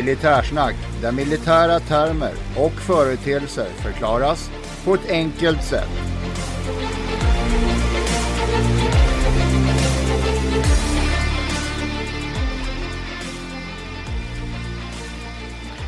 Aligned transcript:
Militärsnack, 0.00 0.74
där 1.02 1.12
militära 1.12 1.80
termer 1.80 2.32
och 2.56 2.72
företeelser 2.72 3.68
förklaras 3.82 4.50
på 4.84 4.94
ett 4.94 5.10
enkelt 5.10 5.64
sätt. 5.64 6.09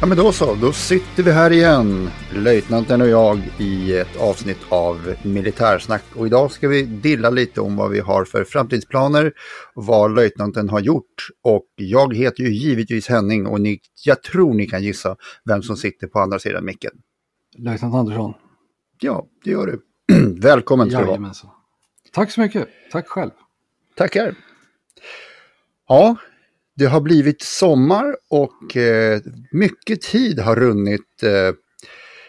Ja 0.03 0.09
men 0.09 0.17
då 0.17 0.33
så, 0.33 0.55
då 0.55 0.73
sitter 0.73 1.23
vi 1.23 1.31
här 1.33 1.51
igen, 1.51 2.11
löjtnanten 2.35 3.01
och 3.01 3.09
jag 3.09 3.51
i 3.59 3.97
ett 3.97 4.17
avsnitt 4.21 4.59
av 4.69 5.15
Militärsnack. 5.25 6.03
Och 6.17 6.27
idag 6.27 6.53
ska 6.53 6.69
vi 6.69 6.83
dilla 6.83 7.31
lite 7.31 7.61
om 7.61 7.77
vad 7.77 7.91
vi 7.91 8.01
har 8.01 8.25
för 8.25 8.45
framtidsplaner, 8.45 9.33
vad 9.75 10.15
löjtnanten 10.15 10.69
har 10.69 10.81
gjort. 10.81 11.29
Och 11.43 11.67
jag 11.77 12.15
heter 12.15 12.43
ju 12.43 12.55
givetvis 12.55 13.09
Henning 13.09 13.47
och 13.47 13.61
ni, 13.61 13.81
jag 14.05 14.23
tror 14.23 14.55
ni 14.55 14.67
kan 14.67 14.83
gissa 14.83 15.17
vem 15.45 15.63
som 15.63 15.77
sitter 15.77 16.07
på 16.07 16.19
andra 16.19 16.39
sidan 16.39 16.65
micken. 16.65 16.93
Löjtnant 17.59 17.95
Andersson. 17.95 18.35
Ja, 19.01 19.27
det 19.45 19.51
gör 19.51 19.67
du. 19.67 19.81
Välkommen 20.41 20.91
ska 20.91 21.01
du 21.01 21.07
vara. 21.07 21.33
Tack 22.13 22.31
så 22.31 22.41
mycket, 22.41 22.69
tack 22.93 23.09
själv. 23.09 23.31
Tackar. 23.97 24.35
Ja, 25.89 26.17
det 26.77 26.87
har 26.87 27.01
blivit 27.01 27.43
sommar 27.43 28.17
och 28.31 28.77
eh, 28.77 29.21
mycket 29.53 30.03
tid 30.03 30.39
har 30.39 30.57
runnit 30.57 31.23
eh, 31.23 31.55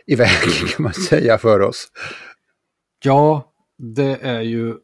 iväg 0.08 0.70
kan 0.76 0.84
man 0.84 0.94
säga 0.94 1.38
för 1.38 1.60
oss. 1.60 1.88
Ja, 3.04 3.54
det 3.78 4.18
är 4.22 4.42
ju, 4.42 4.76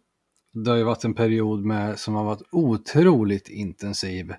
det 0.54 0.70
har 0.70 0.78
ju 0.78 0.84
varit 0.84 1.04
en 1.04 1.14
period 1.14 1.66
med, 1.66 2.00
som 2.00 2.16
har 2.16 2.24
varit 2.24 2.48
otroligt 2.52 3.50
intensiv 3.50 4.32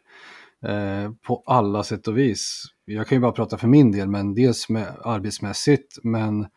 eh, 0.66 1.10
på 1.26 1.42
alla 1.46 1.82
sätt 1.82 2.08
och 2.08 2.18
vis. 2.18 2.64
Jag 2.84 3.06
kan 3.06 3.16
ju 3.16 3.22
bara 3.22 3.32
prata 3.32 3.58
för 3.58 3.68
min 3.68 3.92
del, 3.92 4.08
men 4.08 4.34
dels 4.34 4.68
med 4.68 4.96
arbetsmässigt, 5.04 5.98
men 6.02 6.40
Eh, 6.40 6.48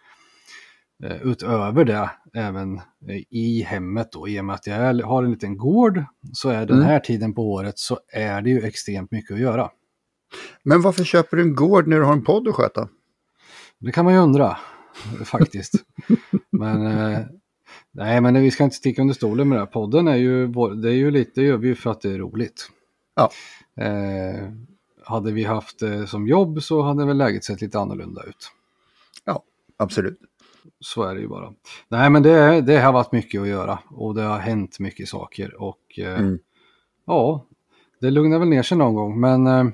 utöver 1.23 1.85
det 1.85 2.09
även 2.33 2.77
eh, 2.77 3.21
i 3.29 3.61
hemmet 3.67 4.11
då, 4.11 4.27
i 4.27 4.39
och 4.39 4.45
med 4.45 4.55
att 4.55 4.67
jag 4.67 5.03
har 5.03 5.23
en 5.23 5.31
liten 5.31 5.57
gård, 5.57 6.03
så 6.33 6.49
är 6.49 6.65
den 6.65 6.77
mm. 6.77 6.89
här 6.89 6.99
tiden 6.99 7.33
på 7.33 7.51
året 7.51 7.79
så 7.79 7.99
är 8.07 8.41
det 8.41 8.49
ju 8.49 8.61
extremt 8.61 9.11
mycket 9.11 9.33
att 9.33 9.39
göra. 9.39 9.69
Men 10.63 10.81
varför 10.81 11.03
köper 11.03 11.37
du 11.37 11.43
en 11.43 11.55
gård 11.55 11.87
när 11.87 11.99
du 11.99 12.03
har 12.03 12.13
en 12.13 12.23
podd 12.23 12.47
att 12.47 12.55
sköta? 12.55 12.89
Det 13.79 13.91
kan 13.91 14.05
man 14.05 14.13
ju 14.13 14.19
undra, 14.19 14.57
faktiskt. 15.25 15.73
men 16.51 16.85
eh, 16.85 17.19
nej, 17.91 18.21
men 18.21 18.41
vi 18.41 18.51
ska 18.51 18.63
inte 18.63 18.75
sticka 18.75 19.01
under 19.01 19.15
stolen 19.15 19.49
med 19.49 19.57
det 19.57 19.61
här. 19.61 19.71
Podden 19.71 20.07
är 20.07 20.15
ju, 20.15 20.47
det 20.81 20.89
är 20.89 20.95
ju 20.95 21.11
lite, 21.11 21.31
det 21.41 21.47
gör 21.47 21.57
vi 21.57 21.67
ju 21.67 21.75
för 21.75 21.91
att 21.91 22.01
det 22.01 22.11
är 22.11 22.17
roligt. 22.17 22.69
Ja. 23.15 23.29
Eh, 23.83 24.49
hade 25.05 25.31
vi 25.31 25.43
haft 25.43 25.79
det 25.79 26.07
som 26.07 26.27
jobb 26.27 26.63
så 26.63 26.81
hade 26.81 27.05
väl 27.05 27.17
läget 27.17 27.43
sett 27.43 27.61
lite 27.61 27.79
annorlunda 27.79 28.23
ut. 28.23 28.51
Ja, 29.25 29.43
absolut 29.77 30.19
så 30.79 31.03
är 31.03 31.15
det 31.15 31.21
ju 31.21 31.27
bara. 31.27 31.53
Nej, 31.87 32.09
men 32.09 32.23
det, 32.23 32.61
det 32.61 32.79
har 32.79 32.93
varit 32.93 33.11
mycket 33.11 33.41
att 33.41 33.47
göra 33.47 33.79
och 33.89 34.15
det 34.15 34.21
har 34.21 34.39
hänt 34.39 34.79
mycket 34.79 35.09
saker 35.09 35.61
och 35.61 35.99
eh, 35.99 36.19
mm. 36.19 36.39
ja, 37.05 37.45
det 37.99 38.11
lugnar 38.11 38.39
väl 38.39 38.49
ner 38.49 38.63
sig 38.63 38.77
någon 38.77 38.95
gång. 38.95 39.19
Men 39.19 39.47
eh, 39.47 39.65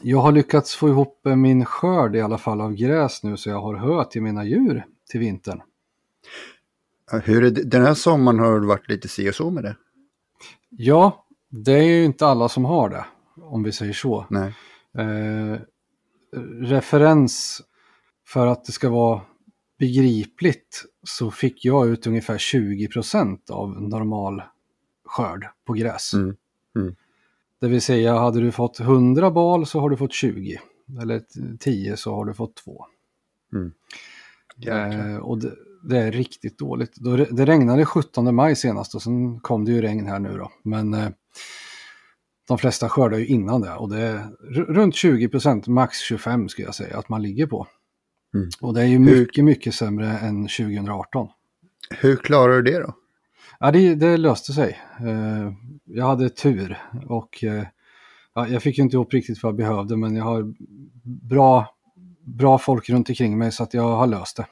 jag 0.00 0.18
har 0.18 0.32
lyckats 0.32 0.74
få 0.74 0.88
ihop 0.88 1.26
eh, 1.26 1.36
min 1.36 1.64
skörd 1.64 2.16
i 2.16 2.20
alla 2.20 2.38
fall 2.38 2.60
av 2.60 2.74
gräs 2.74 3.22
nu 3.22 3.36
så 3.36 3.48
jag 3.48 3.60
har 3.60 3.74
hö 3.74 4.04
till 4.04 4.22
mina 4.22 4.44
djur 4.44 4.84
till 5.10 5.20
vintern. 5.20 5.62
Hur 7.22 7.44
är 7.44 7.50
det, 7.50 7.62
den 7.62 7.82
här 7.82 7.94
sommaren 7.94 8.38
har 8.38 8.60
det 8.60 8.66
varit 8.66 8.88
lite 8.88 9.08
si 9.08 9.30
och 9.30 9.34
så 9.34 9.50
med 9.50 9.64
det? 9.64 9.76
Ja, 10.70 11.26
det 11.50 11.72
är 11.72 11.82
ju 11.82 12.04
inte 12.04 12.26
alla 12.26 12.48
som 12.48 12.64
har 12.64 12.88
det, 12.88 13.04
om 13.36 13.62
vi 13.62 13.72
säger 13.72 13.92
så. 13.92 14.26
Nej. 14.30 14.54
Eh, 14.98 15.58
referens 16.60 17.62
för 18.26 18.46
att 18.46 18.64
det 18.64 18.72
ska 18.72 18.88
vara 18.88 19.20
begripligt 19.78 20.84
så 21.02 21.30
fick 21.30 21.64
jag 21.64 21.88
ut 21.88 22.06
ungefär 22.06 22.38
20% 22.38 23.50
av 23.50 23.82
normal 23.82 24.42
skörd 25.04 25.46
på 25.66 25.72
gräs. 25.72 26.14
Mm. 26.14 26.36
Mm. 26.76 26.96
Det 27.60 27.68
vill 27.68 27.82
säga, 27.82 28.18
hade 28.18 28.40
du 28.40 28.52
fått 28.52 28.80
100 28.80 29.30
bal 29.30 29.66
så 29.66 29.80
har 29.80 29.90
du 29.90 29.96
fått 29.96 30.12
20. 30.12 30.60
Eller 31.00 31.22
10 31.58 31.96
så 31.96 32.14
har 32.14 32.24
du 32.24 32.34
fått 32.34 32.56
2. 32.56 32.86
Mm. 33.52 33.72
Eh, 34.66 35.16
och 35.16 35.38
det, 35.38 35.52
det, 35.82 35.98
är 35.98 36.12
riktigt 36.12 36.58
dåligt. 36.58 36.92
Det 37.30 37.44
regnade 37.44 37.86
17 37.86 38.34
maj 38.34 38.56
senast 38.56 38.94
och 38.94 39.02
sen 39.02 39.40
kom 39.40 39.64
det 39.64 39.72
ju 39.72 39.82
regn 39.82 40.06
här 40.06 40.18
nu 40.18 40.38
då. 40.38 40.52
Men 40.62 40.94
eh, 40.94 41.08
de 42.48 42.58
flesta 42.58 42.88
skördar 42.88 43.18
ju 43.18 43.26
innan 43.26 43.60
det 43.60 43.74
och 43.74 43.88
det 43.88 44.00
är 44.00 44.26
runt 44.72 44.94
20% 44.94 45.68
max 45.68 45.98
25 45.98 46.48
skulle 46.48 46.68
jag 46.68 46.74
säga 46.74 46.98
att 46.98 47.08
man 47.08 47.22
ligger 47.22 47.46
på. 47.46 47.66
Mm. 48.34 48.48
Och 48.60 48.74
det 48.74 48.80
är 48.80 48.86
ju 48.86 48.98
mycket, 48.98 49.44
mycket 49.44 49.74
sämre 49.74 50.18
än 50.18 50.42
2018. 50.42 51.28
Hur 51.90 52.16
klarar 52.16 52.62
du 52.62 52.72
det 52.72 52.78
då? 52.78 52.94
Ja, 53.60 53.70
det, 53.70 53.94
det 53.94 54.16
löste 54.16 54.52
sig. 54.52 54.80
Uh, 55.00 55.52
jag 55.84 56.06
hade 56.06 56.30
tur 56.30 56.82
och 57.06 57.44
uh, 57.46 57.62
ja, 58.34 58.48
jag 58.48 58.62
fick 58.62 58.78
inte 58.78 58.96
ihop 58.96 59.12
riktigt 59.12 59.42
vad 59.42 59.50
jag 59.50 59.56
behövde 59.56 59.96
men 59.96 60.16
jag 60.16 60.24
har 60.24 60.54
bra, 61.04 61.74
bra 62.24 62.58
folk 62.58 62.88
runt 62.88 63.08
omkring 63.08 63.38
mig 63.38 63.52
så 63.52 63.62
att 63.62 63.74
jag 63.74 63.96
har 63.96 64.06
löst 64.06 64.36
det. 64.36 64.46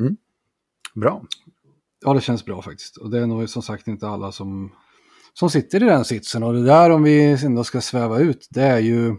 Mm. 0.00 0.16
Bra. 0.94 1.22
Ja, 2.04 2.14
det 2.14 2.20
känns 2.20 2.44
bra 2.44 2.62
faktiskt. 2.62 2.96
Och 2.96 3.10
det 3.10 3.18
är 3.18 3.26
nog 3.26 3.48
som 3.48 3.62
sagt 3.62 3.88
inte 3.88 4.08
alla 4.08 4.32
som, 4.32 4.72
som 5.34 5.50
sitter 5.50 5.82
i 5.82 5.86
den 5.86 6.04
sitsen. 6.04 6.42
Och 6.42 6.52
det 6.52 6.64
där 6.64 6.90
om 6.90 7.02
vi 7.02 7.44
ändå 7.44 7.64
ska 7.64 7.80
sväva 7.80 8.18
ut, 8.18 8.48
det 8.50 8.62
är 8.62 8.78
ju 8.78 9.16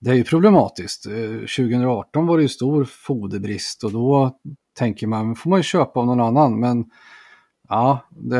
det 0.00 0.10
är 0.10 0.14
ju 0.14 0.24
problematiskt. 0.24 1.02
2018 1.02 2.22
eh, 2.22 2.28
var 2.28 2.36
det 2.36 2.42
ju 2.42 2.48
stor 2.48 2.84
foderbrist 2.84 3.84
och 3.84 3.92
då 3.92 4.38
tänker 4.78 5.06
man, 5.06 5.36
får 5.36 5.50
man 5.50 5.58
ju 5.58 5.62
köpa 5.62 6.00
av 6.00 6.06
någon 6.06 6.20
annan. 6.20 6.60
Men 6.60 6.90
ja, 7.68 8.04
det 8.10 8.38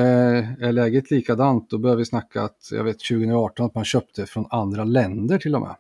är 0.61 0.73
läget 0.73 1.11
likadant. 1.11 1.71
Då 1.71 1.79
börjar 1.79 1.97
vi 1.97 2.05
snacka 2.05 2.43
att, 2.43 2.69
jag 2.71 2.85
vet 2.85 2.99
2018 2.99 3.67
att 3.67 3.75
man 3.75 3.85
köpte 3.85 4.27
från 4.27 4.47
andra 4.51 4.85
länder 4.85 5.39
till 5.39 5.55
och 5.55 5.61
med. 5.61 5.77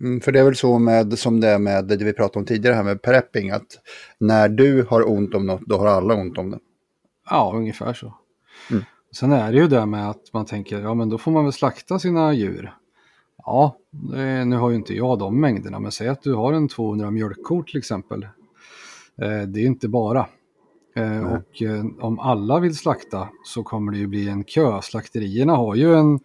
Mm, 0.00 0.20
för 0.20 0.32
det 0.32 0.40
är 0.40 0.44
väl 0.44 0.56
så 0.56 0.78
med, 0.78 1.18
som 1.18 1.40
det 1.40 1.48
är 1.48 1.58
med 1.58 1.84
det 1.84 1.96
vi 1.96 2.12
pratade 2.12 2.38
om 2.38 2.46
tidigare 2.46 2.74
här 2.74 2.84
med 2.84 3.02
prepping, 3.02 3.50
att 3.50 3.66
när 4.18 4.48
du 4.48 4.86
har 4.90 5.10
ont 5.10 5.34
om 5.34 5.46
något, 5.46 5.60
då 5.66 5.78
har 5.78 5.86
alla 5.86 6.14
ont 6.14 6.38
om 6.38 6.50
det. 6.50 6.58
Ja, 7.30 7.52
ungefär 7.54 7.94
så. 7.94 8.14
Mm. 8.70 8.84
Sen 9.16 9.32
är 9.32 9.52
det 9.52 9.58
ju 9.58 9.68
det 9.68 9.86
med 9.86 10.10
att 10.10 10.32
man 10.32 10.46
tänker, 10.46 10.80
ja 10.80 10.94
men 10.94 11.08
då 11.08 11.18
får 11.18 11.30
man 11.30 11.44
väl 11.44 11.52
slakta 11.52 11.98
sina 11.98 12.32
djur. 12.32 12.74
Ja, 13.46 13.76
nu 14.44 14.56
har 14.56 14.70
ju 14.70 14.76
inte 14.76 14.94
jag 14.94 15.18
de 15.18 15.40
mängderna, 15.40 15.80
men 15.80 15.92
säg 15.92 16.08
att 16.08 16.22
du 16.22 16.34
har 16.34 16.52
en 16.52 16.68
200 16.68 17.10
mjölkkor 17.10 17.62
till 17.62 17.78
exempel. 17.78 18.22
Eh, 19.22 19.42
det 19.48 19.60
är 19.60 19.66
inte 19.66 19.88
bara. 19.88 20.26
Mm. 20.96 21.26
Och 21.26 21.62
eh, 21.62 21.84
om 22.00 22.18
alla 22.18 22.60
vill 22.60 22.76
slakta 22.76 23.28
så 23.44 23.62
kommer 23.62 23.92
det 23.92 23.98
ju 23.98 24.06
bli 24.06 24.28
en 24.28 24.44
kö. 24.44 24.82
Slakterierna 24.82 25.56
har 25.56 25.74
ju 25.74 25.94
en 25.94 26.20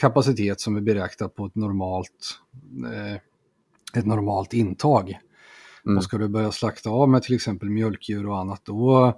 kapacitet 0.00 0.60
som 0.60 0.76
är 0.76 0.80
beräknad 0.80 1.34
på 1.34 1.46
ett 1.46 1.54
normalt, 1.54 2.40
ett 3.96 4.06
normalt 4.06 4.52
intag. 4.52 5.18
Mm. 5.86 5.98
Och 5.98 6.04
ska 6.04 6.18
du 6.18 6.28
börja 6.28 6.52
slakta 6.52 6.90
av 6.90 7.08
med 7.08 7.22
till 7.22 7.34
exempel 7.34 7.70
mjölkdjur 7.70 8.28
och 8.28 8.38
annat 8.38 8.60
då, 8.64 9.12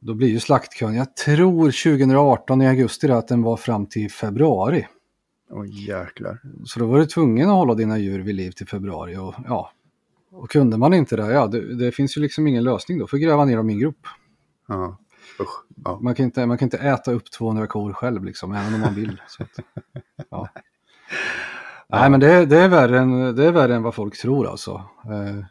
då 0.00 0.14
blir 0.14 0.28
ju 0.28 0.40
slaktkön, 0.40 0.94
jag 0.94 1.16
tror 1.16 1.94
2018 1.94 2.62
i 2.62 2.68
augusti 2.68 3.10
att 3.10 3.28
den 3.28 3.42
var 3.42 3.56
fram 3.56 3.86
till 3.86 4.10
februari. 4.10 4.86
Åh 5.50 5.66
jäklar. 5.66 6.40
Så 6.64 6.80
då 6.80 6.86
var 6.86 6.98
du 6.98 7.06
tvungen 7.06 7.48
att 7.48 7.54
hålla 7.54 7.74
dina 7.74 7.98
djur 7.98 8.20
vid 8.20 8.34
liv 8.34 8.50
till 8.50 8.66
februari 8.68 9.16
och 9.16 9.34
ja. 9.46 9.72
Och 10.30 10.50
kunde 10.50 10.76
man 10.76 10.94
inte 10.94 11.16
det, 11.16 11.32
ja 11.32 11.46
det, 11.46 11.74
det 11.74 11.92
finns 11.92 12.16
ju 12.16 12.20
liksom 12.20 12.46
ingen 12.46 12.64
lösning 12.64 12.98
då, 12.98 13.06
för 13.06 13.16
gräva 13.16 13.44
ner 13.44 13.56
dem 13.56 13.70
i 13.70 13.72
en 13.72 13.78
grop. 13.78 14.06
Ja. 14.68 14.98
Usch, 15.40 15.64
ja. 15.84 15.98
Man, 16.02 16.14
kan 16.14 16.24
inte, 16.24 16.46
man 16.46 16.58
kan 16.58 16.66
inte 16.66 16.78
äta 16.78 17.12
upp 17.12 17.30
200 17.30 17.66
kor 17.66 17.92
själv 17.92 18.24
liksom, 18.24 18.52
även 18.52 18.74
om 18.74 18.80
man 18.80 18.94
vill. 18.94 19.22
Att, 19.38 19.64
ja. 20.30 20.48
Nej 21.88 22.10
men 22.10 22.20
det, 22.20 22.46
det, 22.46 22.58
är 22.58 22.68
värre 22.68 22.98
än, 22.98 23.36
det 23.36 23.44
är 23.44 23.52
värre 23.52 23.74
än 23.74 23.82
vad 23.82 23.94
folk 23.94 24.18
tror 24.18 24.46
alltså. 24.46 24.72
Eh, 25.04 25.44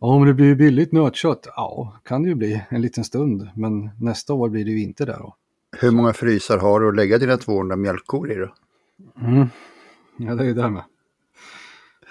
om 0.00 0.26
det 0.26 0.34
blir 0.34 0.54
billigt 0.54 0.92
nötkött, 0.92 1.46
ja 1.56 2.00
kan 2.04 2.22
det 2.22 2.28
ju 2.28 2.34
bli 2.34 2.64
en 2.68 2.80
liten 2.80 3.04
stund. 3.04 3.48
Men 3.54 3.90
nästa 4.00 4.34
år 4.34 4.48
blir 4.48 4.64
det 4.64 4.70
ju 4.70 4.82
inte 4.82 5.04
det 5.04 5.16
då. 5.18 5.36
Hur 5.80 5.90
många 5.90 6.12
frysar 6.12 6.58
har 6.58 6.80
du 6.80 6.88
att 6.88 6.96
lägga 6.96 7.18
dina 7.18 7.36
200 7.36 7.76
mjölkkor 7.76 8.32
i 8.32 8.34
då? 8.34 8.54
Mm. 9.20 9.48
Ja, 10.16 10.34
det 10.34 10.42
är 10.42 10.46
ju 10.46 10.54
det 10.54 10.70
med. 10.70 10.84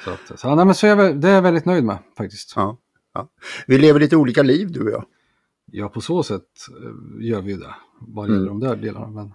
Så, 0.03 0.11
att, 0.11 0.39
så, 0.39 0.55
nej, 0.55 0.65
men 0.65 0.75
så 0.75 0.87
jag, 0.87 1.19
det 1.21 1.29
är 1.29 1.33
jag 1.33 1.41
väldigt 1.41 1.65
nöjd 1.65 1.83
med 1.83 1.97
faktiskt. 2.17 2.53
Ja, 2.55 2.77
ja. 3.13 3.29
Vi 3.67 3.77
lever 3.77 3.99
lite 3.99 4.15
olika 4.15 4.43
liv 4.43 4.71
du 4.71 4.83
och 4.83 4.91
jag. 4.91 5.05
Ja, 5.65 5.89
på 5.89 6.01
så 6.01 6.23
sätt 6.23 6.47
eh, 6.69 7.25
gör 7.25 7.41
vi 7.41 7.51
ju 7.51 7.57
det. 7.57 7.75
Vad 7.99 8.27
gäller 8.27 8.47
mm. 8.47 8.59
de 8.59 8.67
där 8.67 8.75
delarna. 8.75 9.07
Men... 9.07 9.33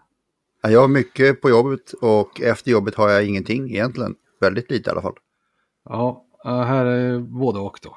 Ja, 0.62 0.70
jag 0.70 0.80
har 0.80 0.88
mycket 0.88 1.40
på 1.40 1.50
jobbet 1.50 1.92
och 1.92 2.40
efter 2.40 2.70
jobbet 2.70 2.94
har 2.94 3.08
jag 3.08 3.26
ingenting 3.26 3.70
egentligen. 3.70 4.14
Väldigt 4.40 4.70
lite 4.70 4.90
i 4.90 4.92
alla 4.92 5.02
fall. 5.02 5.14
Ja, 5.84 6.24
här 6.44 6.86
är 6.86 7.18
både 7.18 7.58
och 7.58 7.78
då. 7.82 7.96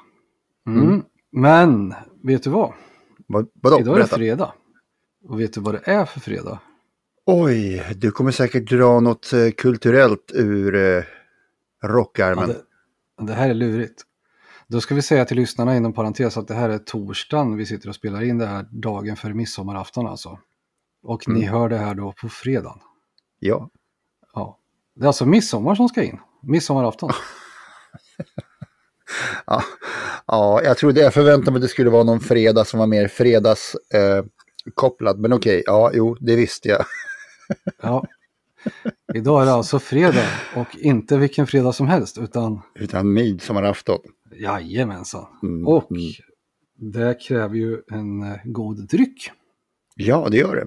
Mm. 0.66 0.88
Mm. 0.88 1.02
Men, 1.30 1.94
vet 2.22 2.42
du 2.42 2.50
vad? 2.50 2.72
vad 3.26 3.48
vadå? 3.54 3.80
Idag 3.80 3.96
är 3.96 4.00
det 4.00 4.06
fredag. 4.06 4.52
Och 5.24 5.40
vet 5.40 5.54
du 5.54 5.60
vad 5.60 5.74
det 5.74 5.82
är 5.84 6.04
för 6.04 6.20
fredag? 6.20 6.58
Oj, 7.26 7.82
du 7.96 8.10
kommer 8.10 8.30
säkert 8.30 8.68
dra 8.70 9.00
något 9.00 9.32
eh, 9.32 9.50
kulturellt 9.50 10.30
ur 10.34 10.74
eh, 10.74 11.02
rockärmen. 11.84 12.54
Ja, 13.18 13.24
Det 13.24 13.32
här 13.32 13.50
är 13.50 13.54
lurigt. 13.54 14.02
Då 14.68 14.80
ska 14.80 14.94
vi 14.94 15.02
säga 15.02 15.24
till 15.24 15.36
lyssnarna 15.36 15.76
inom 15.76 15.92
parentes 15.92 16.36
att 16.36 16.48
det 16.48 16.54
här 16.54 16.68
är 16.70 16.78
torsdagen 16.78 17.56
vi 17.56 17.66
sitter 17.66 17.88
och 17.88 17.94
spelar 17.94 18.22
in 18.22 18.38
det 18.38 18.46
här 18.46 18.66
dagen 18.70 19.16
för 19.16 19.32
midsommarafton 19.32 20.06
alltså. 20.06 20.38
Och 21.02 21.28
ni 21.28 21.40
Mm. 21.42 21.52
hör 21.54 21.68
det 21.68 21.76
här 21.78 21.94
då 21.94 22.12
på 22.20 22.28
fredagen. 22.28 22.78
Ja. 23.38 23.70
Ja. 24.34 24.58
Det 24.94 25.02
är 25.02 25.06
alltså 25.06 25.26
midsommar 25.26 25.74
som 25.74 25.88
ska 25.88 26.02
in. 26.02 26.18
Midsommarafton. 26.42 27.10
Ja, 29.46 29.62
ja 30.26 30.62
jag 30.62 30.76
trodde, 30.78 31.00
jag 31.00 31.14
förväntade 31.14 31.50
mig 31.50 31.56
att 31.58 31.62
det 31.62 31.68
skulle 31.68 31.90
vara 31.90 32.02
någon 32.02 32.20
fredag 32.20 32.64
som 32.64 32.78
var 32.80 32.86
mer 32.86 33.08
fredagskopplad. 33.08 34.18
Eh, 34.18 34.24
kopplad. 34.74 35.18
men 35.20 35.32
okej, 35.32 35.62
ja, 35.66 35.90
jo, 35.94 36.16
det 36.20 36.36
visste 36.36 36.68
jag. 36.68 36.84
Ja. 37.82 38.06
Idag 39.14 39.42
är 39.42 39.46
det 39.46 39.52
alltså 39.52 39.78
fredag 39.78 40.24
och 40.56 40.76
inte 40.78 41.16
vilken 41.18 41.46
fredag 41.46 41.72
som 41.72 41.86
helst 41.86 42.18
utan 42.18 42.60
Utan 42.74 43.12
midsommarafton. 43.12 43.98
jajamensan. 44.32 45.26
Mm, 45.42 45.68
Och 45.68 45.90
mm. 45.90 46.02
det 46.76 47.20
kräver 47.20 47.54
ju 47.56 47.78
en 47.90 48.22
eh, 48.22 48.36
god 48.44 48.88
dryck. 48.88 49.30
Ja, 49.94 50.28
det 50.30 50.36
gör 50.36 50.56
det. 50.56 50.66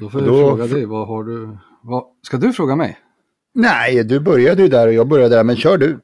Då 0.00 0.10
får 0.10 0.20
jag 0.20 0.28
Då 0.30 0.36
fråga 0.48 0.64
fr- 0.64 0.74
dig, 0.74 0.84
vad 0.86 1.08
har 1.08 1.24
du? 1.24 1.58
Vad, 1.82 2.04
ska 2.22 2.36
du 2.36 2.52
fråga 2.52 2.76
mig? 2.76 2.98
Nej, 3.54 4.04
du 4.04 4.20
började 4.20 4.62
ju 4.62 4.68
där 4.68 4.86
och 4.86 4.92
jag 4.94 5.08
började 5.08 5.36
där, 5.36 5.44
men 5.44 5.56
kör 5.56 5.78
du. 5.78 6.00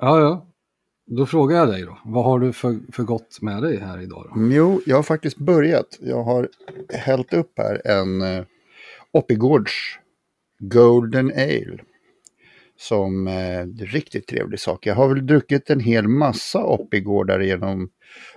Ja, 0.00 0.20
ja. 0.20 0.46
Då 1.06 1.26
frågar 1.26 1.56
jag 1.56 1.68
dig 1.68 1.82
då. 1.82 1.98
Vad 2.04 2.24
har 2.24 2.38
du 2.40 2.52
för, 2.52 2.78
för 2.92 3.02
gott 3.02 3.38
med 3.42 3.62
dig 3.62 3.78
här 3.80 4.00
idag 4.02 4.26
då? 4.34 4.40
Jo, 4.42 4.80
jag 4.86 4.96
har 4.96 5.02
faktiskt 5.02 5.38
börjat. 5.38 5.86
Jag 6.00 6.22
har 6.24 6.48
hällt 6.94 7.32
upp 7.34 7.52
här 7.56 7.82
en 7.84 8.22
eh, 8.22 8.44
Oppigårds 9.16 9.72
Golden 10.58 11.30
Ale. 11.30 11.78
Som 12.78 13.26
eh, 13.26 13.66
riktigt 13.66 14.26
trevlig 14.26 14.60
sak. 14.60 14.86
Jag 14.86 14.94
har 14.94 15.08
väl 15.08 15.26
druckit 15.26 15.70
en 15.70 15.80
hel 15.80 16.08
massa 16.08 16.64
Oppigårdar 16.64 17.40
genom 17.40 17.90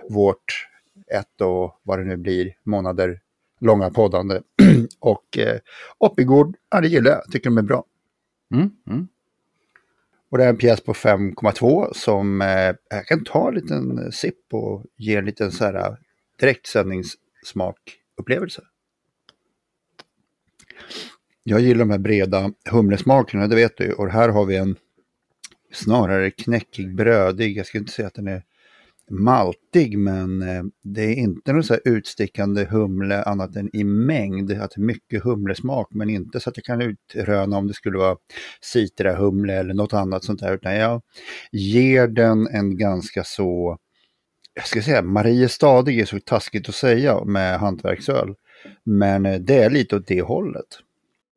vårt 0.08 0.68
ett 1.12 1.40
och 1.40 1.80
vad 1.82 1.98
det 1.98 2.04
nu 2.04 2.16
blir 2.16 2.54
månader 2.64 3.20
långa 3.60 3.90
poddande. 3.90 4.40
och 5.00 5.38
eh, 5.38 5.58
Oppigård, 5.98 6.56
ja 6.70 6.80
det 6.80 6.88
gillar 6.88 7.10
jag. 7.10 7.24
Tycker 7.32 7.50
de 7.50 7.58
är 7.58 7.62
bra. 7.62 7.84
Mm, 8.54 8.70
mm. 8.86 9.08
Och 10.30 10.38
det 10.38 10.44
är 10.44 10.48
en 10.48 10.56
pjäs 10.56 10.80
på 10.80 10.92
5,2 10.92 11.92
som 11.92 12.42
eh, 12.42 12.74
jag 12.90 13.06
kan 13.06 13.24
ta 13.24 13.48
en 13.48 13.54
liten 13.54 14.12
sipp 14.12 14.54
och 14.54 14.84
ge 14.96 15.16
en 15.16 15.24
liten 15.24 15.52
så 15.52 15.64
här 15.64 15.74
eh, 15.74 15.94
direktsändningssmakupplevelse. 16.40 18.62
Jag 21.42 21.60
gillar 21.60 21.78
de 21.78 21.90
här 21.90 21.98
breda 21.98 22.52
humlesmakerna, 22.70 23.46
det 23.46 23.56
vet 23.56 23.76
du. 23.76 23.92
Och 23.92 24.10
här 24.10 24.28
har 24.28 24.46
vi 24.46 24.56
en 24.56 24.76
snarare 25.72 26.30
knäckig, 26.30 26.94
brödig. 26.94 27.56
Jag 27.56 27.66
skulle 27.66 27.80
inte 27.80 27.92
säga 27.92 28.08
att 28.08 28.14
den 28.14 28.28
är 28.28 28.42
maltig, 29.10 29.98
men 29.98 30.42
eh, 30.42 30.62
det 30.82 31.02
är 31.02 31.14
inte 31.14 31.52
någon 31.52 31.64
så 31.64 31.72
här 31.72 31.82
utstickande 31.84 32.64
humle 32.64 33.22
annat 33.22 33.56
än 33.56 33.76
i 33.76 33.84
mängd. 33.84 34.52
Att 34.52 34.70
det 34.70 34.80
är 34.80 34.84
mycket 34.84 35.22
humlesmak, 35.22 35.88
men 35.90 36.10
inte 36.10 36.40
så 36.40 36.50
att 36.50 36.56
jag 36.56 36.64
kan 36.64 36.82
utröna 36.82 37.56
om 37.56 37.66
det 37.66 37.74
skulle 37.74 37.98
vara 37.98 38.16
citrahumle 38.60 39.54
eller 39.54 39.74
något 39.74 39.92
annat 39.92 40.24
sånt 40.24 40.40
där. 40.40 40.54
Utan 40.54 40.74
jag 40.74 41.02
ger 41.52 42.08
den 42.08 42.46
en 42.46 42.76
ganska 42.76 43.24
så, 43.24 43.78
jag 44.54 44.66
ska 44.66 44.82
säga, 44.82 45.02
Mariestadig 45.02 46.00
är 46.00 46.04
så 46.04 46.20
taskigt 46.20 46.68
att 46.68 46.74
säga 46.74 47.24
med 47.24 47.58
hantverksöl. 47.58 48.34
Men 48.84 49.26
eh, 49.26 49.40
det 49.40 49.62
är 49.62 49.70
lite 49.70 49.96
åt 49.96 50.06
det 50.06 50.22
hållet. 50.22 50.66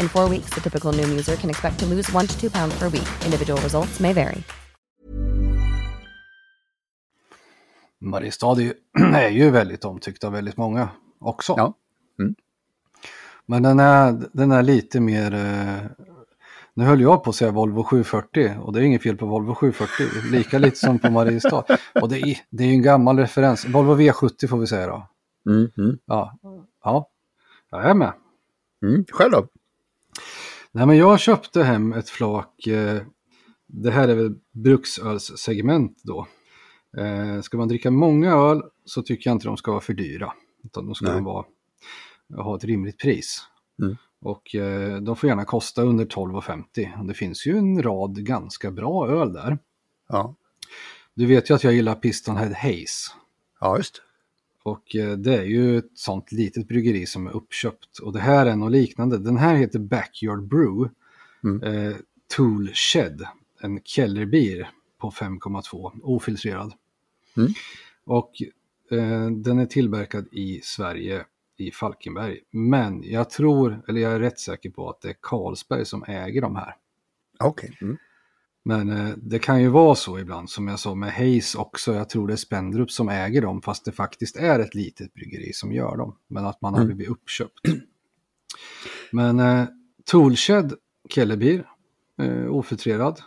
In 0.00 0.08
four 0.08 0.28
weeks, 0.28 0.54
the 0.54 0.60
typical 0.60 0.92
Noom 0.92 1.10
user 1.18 1.36
can 1.36 1.50
expect 1.50 1.78
to 1.78 1.86
lose 1.86 2.16
one 2.16 2.26
to 2.26 2.40
two 2.40 2.50
pounds 2.50 2.78
per 2.78 2.88
week. 2.90 3.08
Individual 3.24 3.60
results 3.62 4.00
may 4.00 4.12
vary. 4.12 4.42
Mariestad 7.98 8.58
är 8.58 8.62
ju, 8.62 8.74
är 9.14 9.28
ju 9.28 9.50
väldigt 9.50 9.84
omtyckt 9.84 10.24
av 10.24 10.32
väldigt 10.32 10.56
många 10.56 10.88
också. 11.20 11.54
Ja. 11.56 11.74
Mm. 12.18 12.34
Men 13.46 13.62
den 13.62 13.80
är, 13.80 14.28
den 14.32 14.52
är 14.52 14.62
lite 14.62 15.00
mer... 15.00 15.34
Eh, 15.34 16.06
nu 16.74 16.84
höll 16.84 17.00
jag 17.00 17.24
på 17.24 17.30
att 17.30 17.36
säga 17.36 17.50
Volvo 17.50 17.82
740 17.84 18.54
och 18.60 18.72
det 18.72 18.80
är 18.80 18.82
inget 18.82 19.02
fel 19.02 19.16
på 19.16 19.26
Volvo 19.26 19.54
740. 19.54 20.30
Lika 20.32 20.58
lite 20.58 20.76
som 20.76 20.98
på 20.98 21.10
Mariestad. 21.10 21.64
Och 22.00 22.08
det 22.08 22.18
är, 22.18 22.38
det 22.50 22.64
är 22.64 22.68
ju 22.68 22.74
en 22.74 22.82
gammal 22.82 23.18
referens. 23.18 23.64
Volvo 23.64 23.96
V70 23.96 24.46
får 24.46 24.58
vi 24.58 24.66
säga 24.66 24.86
då. 24.86 25.08
Mm, 25.50 25.70
mm, 25.78 25.98
Ja, 26.04 26.38
ja. 26.84 27.08
jag 27.70 27.84
är 27.84 27.94
med. 27.94 28.12
mm. 28.82 29.04
Själv 29.10 29.32
då? 29.32 29.46
Nej, 30.72 30.86
men 30.86 30.96
jag 30.96 31.20
köpte 31.20 31.62
hem 31.62 31.92
ett 31.92 32.08
flak. 32.08 32.66
Eh, 32.66 33.02
det 33.66 33.90
här 33.90 34.08
är 34.08 34.14
väl 34.14 34.34
bruksölssegment 34.52 36.00
då. 36.04 36.26
Eh, 36.98 37.40
ska 37.40 37.56
man 37.56 37.68
dricka 37.68 37.90
många 37.90 38.32
öl 38.32 38.62
så 38.84 39.02
tycker 39.02 39.30
jag 39.30 39.34
inte 39.34 39.46
de 39.46 39.56
ska 39.56 39.70
vara 39.70 39.80
för 39.80 39.94
dyra. 39.94 40.32
Utan 40.64 40.86
de 40.86 40.94
ska 40.94 41.12
Nej. 41.12 41.22
vara, 41.22 41.44
ha 42.36 42.56
ett 42.56 42.64
rimligt 42.64 42.98
pris. 42.98 43.40
Mm. 43.82 43.96
Och 44.20 44.54
eh, 44.54 44.96
de 45.00 45.16
får 45.16 45.28
gärna 45.28 45.44
kosta 45.44 45.82
under 45.82 46.04
12,50. 46.04 47.00
Och 47.00 47.06
Det 47.06 47.14
finns 47.14 47.46
ju 47.46 47.58
en 47.58 47.82
rad 47.82 48.24
ganska 48.26 48.70
bra 48.70 49.08
öl 49.08 49.32
där. 49.32 49.58
Ja, 50.08 50.34
Du 51.14 51.26
vet 51.26 51.50
ju 51.50 51.54
att 51.54 51.64
jag 51.64 51.72
gillar 51.72 51.94
Pistonhead 51.94 52.54
Haze. 52.54 53.10
ja 53.60 53.76
just 53.76 54.02
Och 54.62 54.96
eh, 54.96 55.12
det 55.12 55.36
är 55.36 55.44
ju 55.44 55.78
ett 55.78 55.90
sånt 55.94 56.32
litet 56.32 56.68
bryggeri 56.68 57.06
som 57.06 57.26
är 57.26 57.36
uppköpt. 57.36 57.98
Och 57.98 58.12
det 58.12 58.20
här 58.20 58.46
är 58.46 58.56
något 58.56 58.72
liknande. 58.72 59.18
Den 59.18 59.36
här 59.36 59.54
heter 59.54 59.78
Backyard 59.78 60.48
Brew. 60.48 60.90
Mm. 61.44 61.62
Eh, 61.62 61.96
Tool 62.36 62.70
Shed. 62.74 63.22
En 63.60 63.80
Kellerbier 63.84 64.70
på 64.98 65.10
5,2 65.10 66.00
ofiltrerad. 66.02 66.72
Mm. 67.36 67.52
Och 68.04 68.42
eh, 68.90 69.30
den 69.30 69.58
är 69.58 69.66
tillverkad 69.66 70.28
i 70.32 70.60
Sverige 70.62 71.24
i 71.56 71.70
Falkenberg. 71.70 72.40
Men 72.50 73.02
jag 73.02 73.30
tror, 73.30 73.82
eller 73.88 74.00
jag 74.00 74.12
är 74.12 74.20
rätt 74.20 74.38
säker 74.38 74.70
på 74.70 74.90
att 74.90 75.00
det 75.00 75.08
är 75.08 75.16
Carlsberg 75.20 75.84
som 75.84 76.04
äger 76.04 76.40
de 76.40 76.56
här. 76.56 76.76
Okej. 77.38 77.78
Mm. 77.80 77.96
Men 78.64 78.90
eh, 78.90 79.14
det 79.16 79.38
kan 79.38 79.62
ju 79.62 79.68
vara 79.68 79.94
så 79.94 80.18
ibland 80.18 80.50
som 80.50 80.68
jag 80.68 80.78
sa 80.78 80.94
med 80.94 81.12
Hayes 81.12 81.54
också. 81.54 81.94
Jag 81.94 82.08
tror 82.08 82.26
det 82.26 82.34
är 82.34 82.36
Spendrup 82.36 82.90
som 82.90 83.08
äger 83.08 83.42
dem 83.42 83.62
fast 83.62 83.84
det 83.84 83.92
faktiskt 83.92 84.36
är 84.36 84.58
ett 84.58 84.74
litet 84.74 85.14
bryggeri 85.14 85.52
som 85.52 85.72
gör 85.72 85.96
dem. 85.96 86.16
Men 86.28 86.46
att 86.46 86.60
man 86.60 86.74
har 86.74 86.80
Mm. 86.80 86.96
blivit 86.96 87.10
uppköpt. 87.12 87.60
Men 89.12 89.40
eh, 89.40 89.64
Toolshed 90.04 90.74
Kellebier, 91.08 91.64
eh, 92.22 92.46
ofiltrerad. 92.46 93.20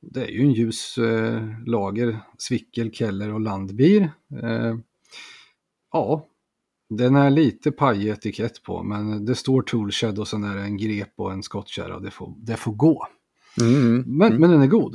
Det 0.00 0.24
är 0.24 0.28
ju 0.28 0.40
en 0.40 0.52
ljus 0.52 0.98
eh, 0.98 1.42
lager, 1.66 2.20
Svickel, 2.38 2.90
Keller 2.92 3.32
och 3.34 3.40
Landbier. 3.40 4.12
Eh, 4.42 4.76
ja, 5.92 6.26
den 6.90 7.16
är 7.16 7.30
lite 7.30 7.70
pajig 7.72 8.08
etikett 8.10 8.62
på 8.62 8.82
men 8.82 9.24
det 9.24 9.34
står 9.34 9.62
Toolshed 9.62 10.18
och 10.18 10.28
sen 10.28 10.44
är 10.44 10.56
det 10.56 10.62
en 10.62 10.76
grep 10.76 11.12
och 11.16 11.32
en 11.32 11.42
skottkärra. 11.42 12.00
Det 12.00 12.10
får, 12.10 12.34
det 12.38 12.56
får 12.56 12.72
gå. 12.72 13.06
Mm, 13.60 13.74
mm, 13.74 14.04
Men, 14.06 14.28
mm. 14.28 14.40
men 14.40 14.50
den 14.50 14.62
är 14.62 14.66
god. 14.66 14.94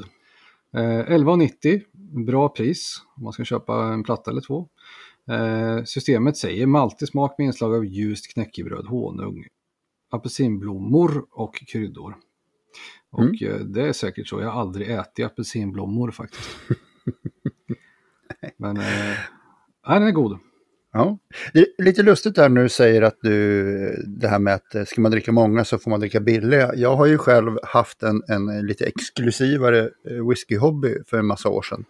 Eh, 0.74 1.10
11,90. 1.10 1.82
Bra 2.26 2.50
pris 2.50 3.02
om 3.18 3.24
man 3.24 3.34
ska 3.34 3.44
köpa 3.44 3.84
en 3.84 4.04
platta 4.04 4.32
eller 4.32 4.42
två. 4.42 4.68
Eh, 5.32 5.84
systemet 5.84 6.38
säger 6.38 6.66
maltig 6.68 7.08
smak 7.08 7.36
med 7.38 7.46
inslag 7.46 7.76
av 7.76 7.86
ljust 7.86 8.34
knäckebröd, 8.34 8.86
honung, 8.86 9.48
apelsinblommor 10.12 11.26
och 11.32 11.56
kryddor. 11.56 12.16
Och 13.12 13.44
eh, 13.44 13.60
det 13.60 13.88
är 13.88 13.94
säkert 13.94 14.28
så. 14.28 14.42
Jag 14.42 14.50
har 14.50 14.62
aldrig 14.62 14.90
ätit 14.90 15.26
apelsinblommor 15.26 16.12
faktiskt. 16.12 16.50
men 18.58 18.78
eh, 18.78 19.18
den 19.84 20.04
är 20.04 20.12
god. 20.12 20.40
Ja. 20.94 21.18
Det 21.54 21.60
är 21.60 21.84
lite 21.84 22.04
lustigt 22.04 22.36
där 22.36 22.50
när 22.50 22.64
du 22.64 22.70
säger 22.70 23.02
att 23.02 23.18
du, 23.22 24.04
det 24.08 24.28
här 24.28 24.40
med 24.40 24.54
att 24.54 24.76
eh, 24.76 24.84
ska 24.84 25.02
man 25.02 25.12
dricka 25.12 25.32
många 25.32 25.66
så 25.66 25.78
får 25.78 25.92
man 25.92 26.00
dricka 26.00 26.20
billiga. 26.20 26.76
Jag 26.76 26.96
har 26.96 27.06
ju 27.06 27.18
själv 27.18 27.58
haft 27.64 28.04
en, 28.04 28.22
en 28.28 28.68
lite 28.68 28.86
exklusivare 28.86 29.90
eh, 30.10 30.28
whiskyhobby 30.30 30.96
för 31.08 31.18
en 31.18 31.26
massa 31.26 31.50
år 31.50 31.62
sedan. 31.62 31.86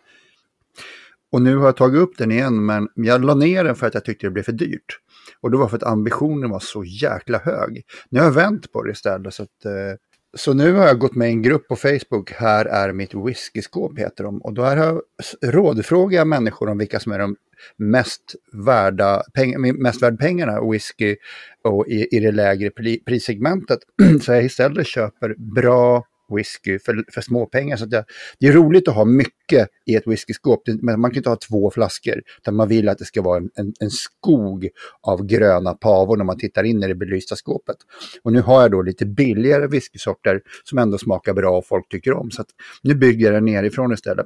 Och 1.31 1.41
nu 1.41 1.55
har 1.55 1.65
jag 1.65 1.77
tagit 1.77 2.01
upp 2.01 2.17
den 2.17 2.31
igen, 2.31 2.65
men 2.65 2.87
jag 2.95 3.25
la 3.25 3.35
ner 3.35 3.63
den 3.63 3.75
för 3.75 3.87
att 3.87 3.93
jag 3.93 4.05
tyckte 4.05 4.27
det 4.27 4.31
blev 4.31 4.43
för 4.43 4.51
dyrt. 4.51 4.99
Och 5.41 5.51
det 5.51 5.57
var 5.57 5.67
för 5.67 5.77
att 5.77 5.83
ambitionen 5.83 6.49
var 6.49 6.59
så 6.59 6.83
jäkla 6.83 7.37
hög. 7.37 7.83
Nu 8.09 8.19
har 8.19 8.25
jag 8.25 8.33
vänt 8.33 8.71
på 8.71 8.83
det 8.83 8.91
istället, 8.91 9.33
så 9.33 9.43
att 9.43 9.65
eh, 9.65 9.97
Så 10.37 10.53
nu 10.53 10.73
har 10.73 10.87
jag 10.87 10.99
gått 10.99 11.15
med 11.15 11.29
i 11.29 11.31
en 11.31 11.41
grupp 11.41 11.67
på 11.67 11.75
Facebook, 11.75 12.31
här 12.31 12.65
är 12.65 12.93
mitt 12.93 13.13
whiskyskåp 13.13 13.99
heter 13.99 14.23
de. 14.23 14.41
Och 14.41 14.53
då 14.53 14.61
har 14.61 14.77
jag 14.77 15.01
rådfrågat 15.41 16.27
människor 16.27 16.69
om 16.69 16.77
vilka 16.77 16.99
som 16.99 17.11
är 17.11 17.19
de 17.19 17.35
mest 17.77 18.35
värda, 18.65 19.23
peng, 19.33 19.81
mest 19.81 20.01
värd 20.01 20.19
pengarna, 20.19 20.69
whisky 20.71 21.15
och 21.63 21.87
i, 21.87 22.07
i 22.15 22.19
det 22.19 22.31
lägre 22.31 22.69
prissegmentet. 23.05 23.79
Så 24.21 24.31
jag 24.31 24.43
istället 24.45 24.87
köper 24.87 25.35
bra 25.37 26.03
whisky 26.35 26.79
för, 26.79 27.03
för 27.13 27.21
småpengar. 27.21 27.77
Så 27.77 27.85
det, 27.85 28.05
det, 28.39 28.47
är 28.47 28.51
roligt 28.53 28.87
att 28.87 28.95
ha 28.95 29.05
mycket 29.05 29.69
i 29.85 29.95
ett 29.95 30.07
whiskyskåp, 30.07 30.63
men 30.81 30.99
man 30.99 31.11
kan 31.11 31.17
inte 31.17 31.29
ha 31.29 31.35
två 31.35 31.71
flaskor. 31.71 32.21
Utan 32.37 32.55
man 32.55 32.67
vill 32.67 32.89
att 32.89 32.97
det 32.97 33.05
ska 33.05 33.21
vara 33.21 33.37
en, 33.37 33.49
en, 33.55 33.73
en 33.79 33.89
skog 33.89 34.69
av 35.01 35.25
gröna 35.25 35.73
pavor 35.73 36.17
när 36.17 36.25
man 36.25 36.37
tittar 36.37 36.63
in 36.63 36.83
i 36.83 36.87
det 36.87 36.95
belysta 36.95 37.35
skåpet. 37.35 37.77
Och 38.23 38.33
nu 38.33 38.41
har 38.41 38.61
jag 38.61 38.71
då 38.71 38.81
lite 38.81 39.05
billigare 39.05 39.67
whiskysorter 39.67 40.41
som 40.63 40.77
ändå 40.77 40.97
smakar 40.97 41.33
bra 41.33 41.57
och 41.57 41.65
folk 41.65 41.89
tycker 41.89 42.13
om. 42.13 42.31
Så 42.31 42.43
nu 42.81 42.95
bygger 42.95 43.25
jag 43.25 43.33
det 43.33 43.51
nerifrån 43.51 43.93
istället. 43.93 44.25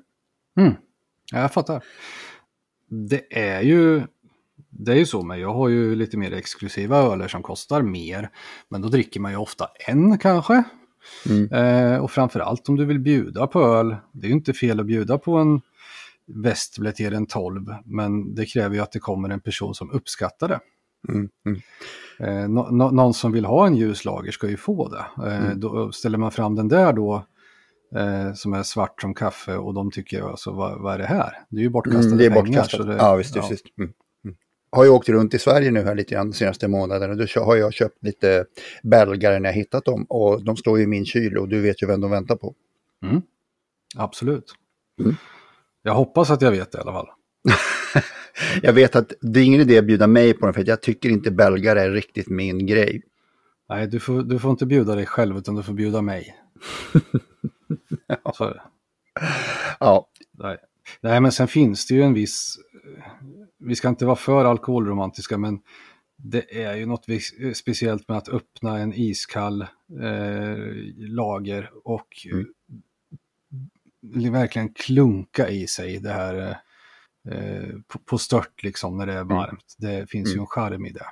Mm. 0.60 0.74
Ja, 1.32 1.42
jag 1.42 1.54
fattar. 1.54 1.84
Det 2.90 3.38
är 3.38 3.62
ju 3.62 4.02
det 4.70 4.92
är 4.92 4.96
ju 4.96 5.06
så, 5.06 5.22
men 5.24 5.40
jag 5.40 5.54
har 5.54 5.70
ju 5.70 5.96
lite 5.96 6.18
mer 6.18 6.34
exklusiva 6.34 6.98
öler 6.98 7.28
som 7.28 7.44
kostar 7.44 7.82
mer. 7.82 8.30
Men 8.70 8.82
då 8.82 8.88
dricker 8.88 9.20
man 9.20 9.32
ju 9.32 9.38
ofta 9.38 9.68
en 9.88 10.18
kanske. 10.18 10.64
Mm. 11.30 11.52
Eh, 11.52 11.98
och 11.98 12.12
framförallt 12.12 12.70
om 12.70 12.76
du 12.76 12.86
vill 12.86 13.00
bjuda 13.00 13.48
på 13.48 13.62
öl. 13.62 13.96
Det 14.12 14.28
är 14.28 14.30
ju 14.30 14.36
inte 14.36 14.54
fel 14.54 14.80
att 14.80 14.86
bjuda 14.86 15.18
på 15.18 15.38
en 15.38 15.62
Westblet 16.28 17.00
en 17.00 17.26
12, 17.26 17.76
men 17.86 18.36
det 18.36 18.46
kräver 18.46 18.76
ju 18.76 18.82
att 18.82 18.92
det 18.92 19.00
kommer 19.00 19.30
en 19.30 19.40
person 19.40 19.76
som 19.76 19.92
uppskattar 19.92 20.48
det. 20.48 20.60
Mm. 21.10 21.30
Mm. 21.46 21.62
Eh, 22.20 22.50
no, 22.50 22.72
no, 22.72 22.92
någon 22.92 23.14
som 23.14 23.32
vill 23.32 23.46
ha 23.46 23.68
en 23.68 23.76
ljuslager 23.76 24.32
ska 24.32 24.50
ju 24.50 24.58
få 24.58 24.90
det. 24.90 25.28
Eh, 25.28 25.46
mm. 25.46 25.60
Då 25.60 25.92
ställer 25.92 26.18
man 26.18 26.32
fram 26.32 26.56
den 26.56 26.68
där 26.68 26.94
då 26.94 27.26
eh, 27.96 28.34
som 28.34 28.54
är 28.54 28.64
svart 28.64 29.02
som 29.02 29.14
kaffe 29.14 29.56
och 29.56 29.74
de 29.74 29.92
tycker 29.92 30.30
alltså 30.30 30.52
vad, 30.52 30.82
vad 30.82 30.94
är 30.94 30.98
det 30.98 31.06
här? 31.06 31.34
Det 31.50 31.58
är 31.58 31.64
ju 31.64 31.70
bortkastade 31.70 32.08
mm, 32.08 32.18
det 32.18 32.26
är 32.26 32.30
pengar. 32.30 32.42
Bortkastat. 32.44 32.88
Det, 32.88 32.96
ja, 32.96 33.16
visst, 33.16 33.36
ja. 33.36 33.48
visst. 33.50 33.66
Mm 33.78 33.94
har 34.72 34.84
ju 34.84 34.90
åkt 34.90 35.10
runt 35.10 35.34
i 35.34 35.40
Sverige 35.40 35.72
nu 35.72 35.84
här 35.84 35.96
lite 35.96 36.16
grann 36.16 36.32
de 36.32 36.38
senaste 36.38 36.68
månaderna. 36.68 37.16
Då 37.16 37.42
har 37.42 37.56
jag 37.56 37.74
köpt 37.74 38.04
lite 38.04 38.46
belgare 38.84 39.40
när 39.40 39.50
jag 39.50 39.54
hittat 39.54 39.86
dem. 39.86 40.04
Och 40.04 40.44
de 40.44 40.58
står 40.58 40.78
ju 40.78 40.84
i 40.84 40.88
min 40.88 41.06
kyl 41.06 41.38
och 41.38 41.48
du 41.48 41.62
vet 41.62 41.84
ju 41.84 41.88
vem 41.88 42.02
de 42.02 42.12
väntar 42.12 42.36
på. 42.36 42.56
Mm. 43.04 43.22
Absolut. 43.96 44.54
Mm. 45.00 45.16
Jag 45.84 45.94
hoppas 45.94 46.30
att 46.30 46.42
jag 46.42 46.52
vet 46.52 46.72
det 46.72 46.78
i 46.78 46.82
alla 46.82 46.94
fall. 46.94 47.08
jag 48.62 48.74
vet 48.74 48.96
att 48.96 49.14
det 49.22 49.40
är 49.40 49.44
ingen 49.44 49.62
idé 49.62 49.78
att 49.78 49.86
bjuda 49.86 50.08
mig 50.08 50.34
på 50.34 50.46
den 50.46 50.54
för 50.54 50.64
jag 50.68 50.82
tycker 50.82 51.10
inte 51.10 51.32
belgare 51.32 51.82
är 51.82 51.92
riktigt 51.92 52.30
min 52.30 52.66
grej. 52.66 53.02
Nej, 53.70 53.88
du 53.88 54.00
får, 54.00 54.22
du 54.22 54.40
får 54.40 54.52
inte 54.52 54.66
bjuda 54.66 54.96
dig 54.96 55.06
själv 55.06 55.38
utan 55.38 55.56
du 55.56 55.64
får 55.64 55.74
bjuda 55.74 56.02
mig. 56.02 56.36
Ja. 58.08 58.34
Så 58.34 58.54
Ja. 59.80 60.10
Nej. 60.32 60.58
Nej, 61.02 61.22
men 61.22 61.32
sen 61.32 61.48
finns 61.48 61.88
det 61.88 61.94
ju 61.94 62.04
en 62.04 62.14
viss 62.14 62.58
vi 63.58 63.76
ska 63.76 63.90
inte 63.90 64.06
vara 64.06 64.16
för 64.16 64.46
alkoholromantiska, 64.46 65.38
men 65.38 65.60
det 66.18 66.64
är 66.66 66.76
ju 66.76 66.86
något 66.86 67.06
speciellt 67.56 68.08
med 68.08 68.18
att 68.18 68.30
öppna 68.30 68.78
en 68.78 68.94
iskall 68.94 69.62
eh, 70.02 70.58
lager 70.98 71.72
och 71.84 72.28
mm. 74.12 74.34
verkligen 74.34 74.74
klunka 74.74 75.50
i 75.50 75.68
sig 75.68 76.00
det 76.00 76.12
här 76.12 76.58
eh, 77.30 77.70
på, 77.88 78.00
på 78.00 78.18
stört 78.18 78.64
liksom 78.64 78.98
när 78.98 79.06
det 79.06 79.14
är 79.14 79.22
mm. 79.22 79.38
varmt. 79.38 79.76
Mm. 79.82 80.00
Det 80.00 80.08
finns 80.10 80.28
mm. 80.28 80.38
ju 80.38 80.42
en 80.42 80.48
charm 80.48 80.86
i 80.86 80.92
det. 80.92 81.08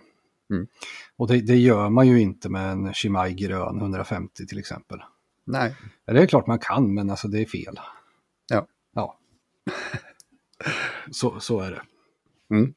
Mm. 0.49 0.67
Och 1.15 1.27
det, 1.27 1.41
det, 1.41 1.57
gör 1.57 1.89
man 1.89 2.07
ju 2.07 2.21
inte 2.21 2.49
med 2.49 2.71
en 2.71 2.93
Chimay 2.93 3.33
grön 3.33 3.77
150 3.77 4.45
till 4.45 4.59
exempel. 4.59 4.99
Nej. 5.45 5.75
Det 6.05 6.21
är 6.21 6.25
klart 6.25 6.47
man 6.47 6.59
kan, 6.59 6.93
men 6.93 7.09
alltså 7.09 7.27
det 7.27 7.41
är 7.41 7.45
fel. 7.45 7.79
Ja. 8.49 8.67
Ja. 8.93 9.17
så, 11.11 11.39
så 11.39 11.59
är 11.59 11.71
det. 11.71 11.81
Mm. 12.55 12.73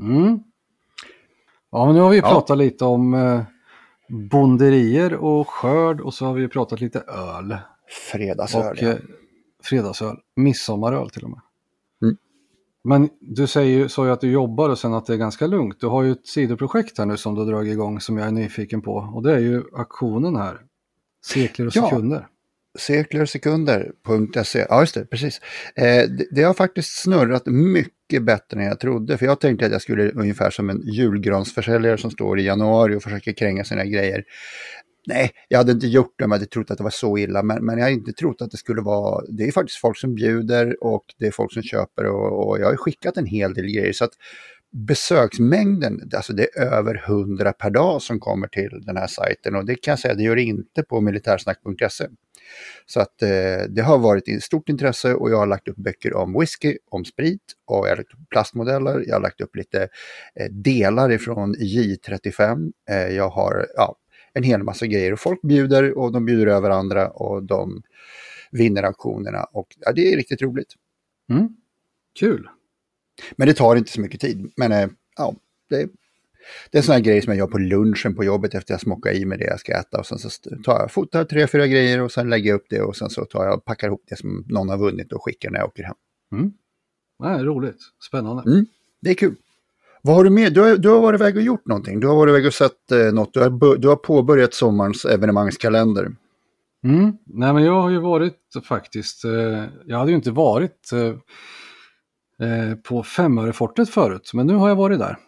Mm. 0.00 0.40
Ja, 1.70 1.86
men 1.86 1.94
nu 1.94 2.00
har 2.00 2.10
vi 2.10 2.20
pratat 2.20 2.48
ja. 2.48 2.54
lite 2.54 2.84
om 2.84 3.14
eh, 3.14 3.42
bonderier 4.08 5.14
och 5.14 5.48
skörd 5.48 6.00
och 6.00 6.14
så 6.14 6.26
har 6.26 6.34
vi 6.34 6.48
pratat 6.48 6.80
lite 6.80 7.00
öl. 7.00 7.56
Fredagsöl. 8.12 8.72
Och, 8.72 8.82
eh, 8.82 8.96
fredagsöl. 9.62 10.16
Midsommaröl 10.36 11.10
till 11.10 11.24
och 11.24 11.30
med. 11.30 11.40
Mm. 12.02 12.16
Men 12.84 13.08
du 13.20 13.46
säger 13.46 13.78
ju, 13.78 13.88
sa 13.88 14.06
ju 14.06 14.12
att 14.12 14.20
du 14.20 14.30
jobbar 14.30 14.68
och 14.68 14.78
sen 14.78 14.94
att 14.94 15.06
det 15.06 15.12
är 15.12 15.16
ganska 15.18 15.46
lugnt. 15.46 15.80
Du 15.80 15.86
har 15.86 16.02
ju 16.02 16.12
ett 16.12 16.26
sidoprojekt 16.26 16.98
här 16.98 17.06
nu 17.06 17.16
som 17.16 17.34
du 17.34 17.40
har 17.40 17.48
dragit 17.48 17.72
igång 17.72 18.00
som 18.00 18.18
jag 18.18 18.26
är 18.26 18.32
nyfiken 18.32 18.82
på. 18.82 18.94
Och 19.14 19.22
det 19.22 19.34
är 19.34 19.38
ju 19.38 19.62
aktionen 19.72 20.36
här. 20.36 20.60
Sekler 21.24 21.66
och 21.66 21.72
sekunder 21.72 22.26
cirkularsekunder.se. 22.78 24.66
Ja, 24.68 24.80
just 24.80 24.94
det, 24.94 25.04
precis. 25.04 25.40
Eh, 25.76 26.08
det, 26.08 26.26
det, 26.30 26.42
har 26.42 26.54
faktiskt 26.54 27.02
snurrat 27.02 27.46
mycket 27.46 28.22
bättre 28.22 28.60
än 28.60 28.66
jag 28.66 28.80
trodde, 28.80 29.18
för 29.18 29.26
jag 29.26 29.40
tänkte 29.40 29.66
att 29.66 29.72
jag 29.72 29.82
skulle 29.82 30.10
ungefär 30.10 30.50
som 30.50 30.70
en 30.70 30.80
julgransförsäljare 30.84 31.98
som 31.98 32.10
står 32.10 32.40
i 32.40 32.42
januari 32.42 32.94
och 32.94 33.02
försöker 33.02 33.32
kränga 33.32 33.64
sina 33.64 33.84
grejer. 33.84 34.24
Nej, 35.06 35.30
jag 35.48 35.58
hade 35.58 35.72
inte 35.72 35.86
gjort 35.86 36.14
det, 36.18 36.24
men 36.24 36.30
jag 36.30 36.38
hade 36.38 36.50
trott 36.50 36.70
att 36.70 36.78
det 36.78 36.84
var 36.84 36.90
så 36.90 37.18
illa, 37.18 37.42
men, 37.42 37.64
men 37.64 37.78
jag 37.78 37.84
har 37.84 37.90
inte 37.90 38.12
trott 38.12 38.42
att 38.42 38.50
det 38.50 38.56
skulle 38.56 38.82
vara... 38.82 39.24
Det 39.28 39.44
är 39.44 39.52
faktiskt 39.52 39.78
folk 39.78 39.98
som 39.98 40.14
bjuder 40.14 40.84
och 40.84 41.04
det 41.18 41.26
är 41.26 41.30
folk 41.30 41.52
som 41.52 41.62
köper 41.62 42.06
och, 42.06 42.48
och 42.48 42.60
jag 42.60 42.66
har 42.66 42.76
skickat 42.76 43.16
en 43.16 43.26
hel 43.26 43.54
del 43.54 43.64
grejer. 43.64 43.92
så 43.92 44.04
att 44.04 44.12
besöksmängden, 44.74 46.10
alltså 46.16 46.32
det 46.32 46.56
är 46.56 46.62
över 46.62 47.02
100 47.06 47.52
per 47.52 47.70
dag 47.70 48.02
som 48.02 48.20
kommer 48.20 48.48
till 48.48 48.82
den 48.86 48.96
här 48.96 49.06
sajten 49.06 49.54
och 49.54 49.66
det 49.66 49.74
kan 49.74 49.92
jag 49.92 49.98
säga, 49.98 50.14
det 50.14 50.22
gör 50.22 50.36
det 50.36 50.42
inte 50.42 50.82
på 50.82 51.00
militärsnack.se. 51.00 52.06
Så 52.86 53.00
att 53.00 53.22
eh, 53.22 53.62
det 53.68 53.82
har 53.82 53.98
varit 53.98 54.28
ett 54.28 54.42
stort 54.42 54.68
intresse 54.68 55.14
och 55.14 55.30
jag 55.30 55.36
har 55.36 55.46
lagt 55.46 55.68
upp 55.68 55.76
böcker 55.76 56.14
om 56.14 56.40
whisky, 56.40 56.76
om 56.90 57.04
sprit 57.04 57.42
och 57.64 57.86
jag 57.86 57.90
har 57.90 57.96
lagt 57.96 58.14
upp 58.14 58.30
plastmodeller. 58.30 59.04
Jag 59.06 59.14
har 59.14 59.20
lagt 59.20 59.40
upp 59.40 59.56
lite 59.56 59.88
eh, 60.34 60.50
delar 60.50 61.12
ifrån 61.12 61.54
J35. 61.54 62.72
Eh, 62.90 62.96
jag 62.96 63.28
har 63.28 63.66
ja, 63.76 63.96
en 64.32 64.42
hel 64.42 64.62
massa 64.62 64.86
grejer 64.86 65.12
och 65.12 65.20
folk 65.20 65.42
bjuder 65.42 65.98
och 65.98 66.12
de 66.12 66.24
bjuder 66.24 66.46
över 66.46 66.70
andra 66.70 67.08
och 67.08 67.42
de 67.42 67.82
vinner 68.50 68.82
auktionerna 68.82 69.44
och 69.44 69.68
ja, 69.80 69.92
det 69.92 70.12
är 70.12 70.16
riktigt 70.16 70.42
roligt. 70.42 70.74
Mm. 71.30 71.48
Kul! 72.18 72.48
Men 73.36 73.48
det 73.48 73.54
tar 73.54 73.76
inte 73.76 73.92
så 73.92 74.00
mycket 74.00 74.20
tid. 74.20 74.52
Men 74.56 74.72
eh, 74.72 74.88
ja, 75.16 75.34
det 75.68 75.88
det 76.70 76.78
är 76.78 76.80
en 76.80 76.84
sån 76.84 76.92
här 76.92 77.00
grej 77.00 77.22
som 77.22 77.30
jag 77.30 77.38
gör 77.38 77.46
på 77.46 77.58
lunchen 77.58 78.14
på 78.14 78.24
jobbet 78.24 78.54
efter 78.54 78.74
jag 78.74 78.80
smockar 78.80 79.12
i 79.12 79.24
mig 79.24 79.38
det 79.38 79.44
jag 79.44 79.60
ska 79.60 79.72
äta. 79.72 79.98
Och 79.98 80.06
sen 80.06 80.18
så 80.18 80.30
tar 80.64 80.80
jag, 80.80 80.92
fotar 80.92 81.24
tre, 81.24 81.46
fyra 81.46 81.66
grejer 81.66 82.00
och 82.00 82.12
sen 82.12 82.30
lägger 82.30 82.50
jag 82.50 82.56
upp 82.56 82.66
det 82.70 82.80
och 82.80 82.96
sen 82.96 83.10
så 83.10 83.24
tar 83.24 83.44
jag 83.44 83.64
packar 83.64 83.86
ihop 83.86 84.04
det 84.08 84.16
som 84.16 84.44
någon 84.48 84.68
har 84.68 84.78
vunnit 84.78 85.12
och 85.12 85.24
skickar 85.24 85.50
när 85.50 85.58
jag 85.58 85.68
åker 85.68 85.82
hem. 85.82 85.94
Mm. 86.32 86.52
Ja, 87.18 87.44
roligt, 87.44 87.78
spännande. 88.08 88.42
Mm, 88.52 88.66
det 89.00 89.10
är 89.10 89.14
kul. 89.14 89.34
Vad 90.02 90.16
har 90.16 90.24
du 90.24 90.30
med? 90.30 90.52
Du 90.52 90.60
har, 90.60 90.76
du 90.76 90.88
har 90.88 91.00
varit 91.00 91.20
iväg 91.20 91.36
och 91.36 91.42
gjort 91.42 91.66
någonting. 91.66 92.00
Du 92.00 92.06
har 92.06 92.16
varit 92.16 92.30
iväg 92.30 92.46
och 92.46 92.54
sett 92.54 92.92
eh, 92.92 93.12
något. 93.12 93.34
Du 93.34 93.40
har, 93.40 93.76
du 93.76 93.88
har 93.88 93.96
påbörjat 93.96 94.54
sommarens 94.54 95.04
evenemangskalender. 95.04 96.12
Mm. 96.84 97.16
Nej, 97.26 97.52
men 97.54 97.64
jag 97.64 97.82
har 97.82 97.90
ju 97.90 97.98
varit 97.98 98.38
faktiskt, 98.64 99.24
eh, 99.24 99.64
jag 99.86 99.98
hade 99.98 100.10
ju 100.10 100.16
inte 100.16 100.30
varit 100.30 100.92
eh, 100.92 101.14
eh 102.40 102.74
på 102.74 103.02
Femörefortet 103.02 103.88
förut, 103.88 104.30
men 104.34 104.46
nu 104.46 104.54
har 104.54 104.68
jag 104.68 104.76
varit 104.76 104.98
där. 104.98 105.18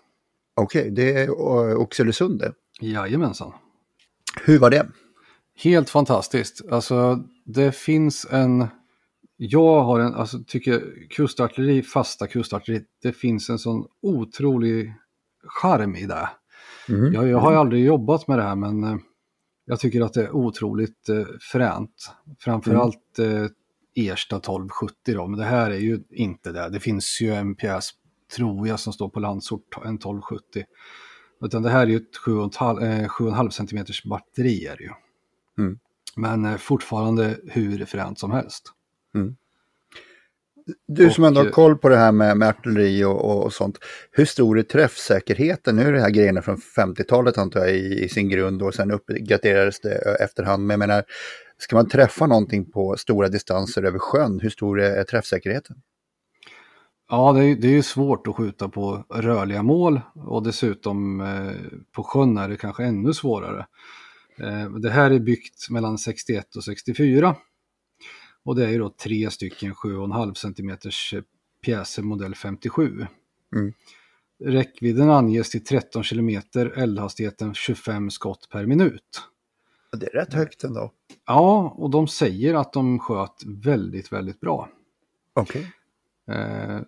Okej, 0.55 0.81
okay, 0.81 0.91
det 0.91 1.23
är 1.23 1.31
Oxelösund 1.79 2.39
det? 2.39 2.53
Jajamensan. 2.81 3.53
Hur 4.45 4.59
var 4.59 4.71
det? 4.71 4.87
Helt 5.57 5.91
fantastiskt. 5.91 6.63
Alltså, 6.71 7.25
det 7.45 7.73
finns 7.73 8.27
en... 8.31 8.67
Jag 9.37 9.83
har 9.83 10.01
en, 10.01 10.15
alltså 10.15 10.39
tycker 10.47 11.09
kustartilleri, 11.11 11.83
fasta 11.83 12.27
kustartilleri, 12.27 12.85
det 13.03 13.13
finns 13.13 13.51
en 13.51 13.59
sån 13.59 13.87
otrolig 14.03 14.95
charm 15.47 15.97
i 15.97 16.07
det. 16.07 16.29
Mm. 16.89 17.13
Jag, 17.13 17.29
jag, 17.29 17.39
har 17.39 17.53
ju 17.53 17.59
aldrig 17.59 17.85
jobbat 17.85 18.29
med 18.29 18.39
det 18.39 18.43
här 18.43 18.55
men 18.55 18.85
eh, 18.85 18.97
jag 19.65 19.81
tycker 19.81 20.01
att 20.01 20.13
det 20.13 20.23
är 20.23 20.37
otroligt 20.37 21.09
eh, 21.09 21.25
fränt. 21.41 22.11
Framförallt 22.39 23.19
mm. 23.19 23.45
eh, 23.45 23.51
Ersta 23.97 24.37
1270 24.37 25.15
då, 25.15 25.27
men 25.27 25.39
det 25.39 25.45
här 25.45 25.71
är 25.71 25.79
ju 25.79 26.01
inte 26.11 26.53
det. 26.53 26.69
Det 26.69 26.81
finns 26.81 27.21
ju 27.21 27.35
en 27.35 27.55
pjäs 27.55 27.91
tror 28.37 28.69
jag, 28.69 28.81
som 28.81 28.93
står 28.93 29.09
på 29.09 29.21
landsort, 29.21 29.77
en 29.77 29.95
1270. 29.95 30.65
Utan 31.41 31.63
det 31.63 31.71
här 31.71 31.83
är 31.83 31.87
ju 31.87 31.97
ett 31.97 32.17
7,5 32.27 33.45
eh, 33.45 33.51
cm 33.51 33.85
batteri 34.05 34.67
är 34.67 34.77
det 34.77 34.85
ju. 34.85 34.91
Mm. 35.59 35.79
Men 36.17 36.45
eh, 36.45 36.57
fortfarande 36.57 37.39
hur 37.47 37.85
fränt 37.85 38.19
som 38.19 38.31
helst. 38.31 38.73
Mm. 39.15 39.37
Du 40.89 41.11
som 41.11 41.25
ändå 41.25 41.41
har 41.41 41.51
koll 41.51 41.79
på 41.79 41.89
det 41.89 41.97
här 41.97 42.13
med, 42.13 42.37
med 42.37 42.49
artilleri 42.49 43.05
och, 43.05 43.45
och, 43.45 43.53
sånt. 43.53 43.79
Hur 44.11 44.25
stor 44.25 44.59
är 44.59 44.63
träffsäkerheten? 44.63 45.77
Nu 45.77 45.83
är 45.83 45.93
det 45.93 46.01
här 46.01 46.11
grejerna 46.11 46.43
från 46.43 46.57
50-talet 46.57 47.39
antar 47.39 47.61
jag 47.61 47.71
i, 47.71 48.05
i, 48.05 48.09
sin 48.09 48.29
grund 48.29 48.63
och 48.63 48.75
sen 48.75 48.91
uppgraderades 48.91 49.81
det 49.81 50.17
efterhand. 50.21 50.67
Men 50.67 50.81
jag 50.81 50.89
menar, 50.89 51.05
ska 51.59 51.77
man 51.77 51.89
träffa 51.89 52.27
någonting 52.27 52.71
på 52.71 52.97
stora 52.97 53.29
distanser 53.29 53.83
över 53.83 53.99
sjön, 53.99 54.41
hur 54.41 54.51
stor 54.51 54.81
är, 54.81 55.05
träffsäkerheten? 55.05 55.77
Ja, 57.09 57.33
det 57.33 57.45
är, 57.45 57.57
det 57.57 57.69
är 57.69 57.73
ju 57.73 57.83
svårt 57.83 58.27
att 58.27 58.37
skjuta 58.37 58.69
på 58.69 59.05
rörliga 59.15 59.63
mål 59.63 60.01
och 60.15 60.43
dessutom 60.43 61.21
eh, 61.21 61.79
på 61.93 62.03
sjön 62.03 62.39
är 62.39 62.49
det 62.49 62.57
kanske 62.57 62.85
ännu 62.85 63.15
svårare. 63.15 63.67
Eh, 64.41 64.71
det 64.71 64.91
här 64.91 65.11
är 65.11 65.19
byggt 65.19 65.71
mellan 65.71 65.99
61 65.99 66.57
och 66.57 66.65
64. 66.65 67.37
Och 68.47 68.57
det 68.57 68.67
är 68.67 68.71
ju 68.71 68.79
då 68.79 68.91
tre 68.91 69.31
stycken 69.31 69.75
7,5 69.75 70.35
cm 70.35 70.93
pjäser 71.63 72.03
modell 72.03 72.35
57. 72.35 73.07
Mm. 73.55 73.73
Räckvidden 74.45 75.11
anges 75.11 75.51
till 75.51 75.65
13 75.65 76.03
km, 76.03 76.41
eldhastigheten 76.77 77.55
25 77.55 78.11
skott 78.11 78.49
per 78.51 78.67
minut. 78.67 79.23
Det 79.93 80.07
är 80.07 80.11
rätt 80.11 80.35
högt 80.35 80.65
ändå. 80.65 80.93
Ja, 81.27 81.75
och 81.77 81.91
de 81.91 82.09
säger 82.09 82.55
att 82.55 82.73
de 82.73 82.99
sköt 82.99 83.43
väldigt, 83.47 84.13
väldigt 84.13 84.41
bra. 84.41 84.69
Okej. 85.33 85.73
Eh, 86.31 86.81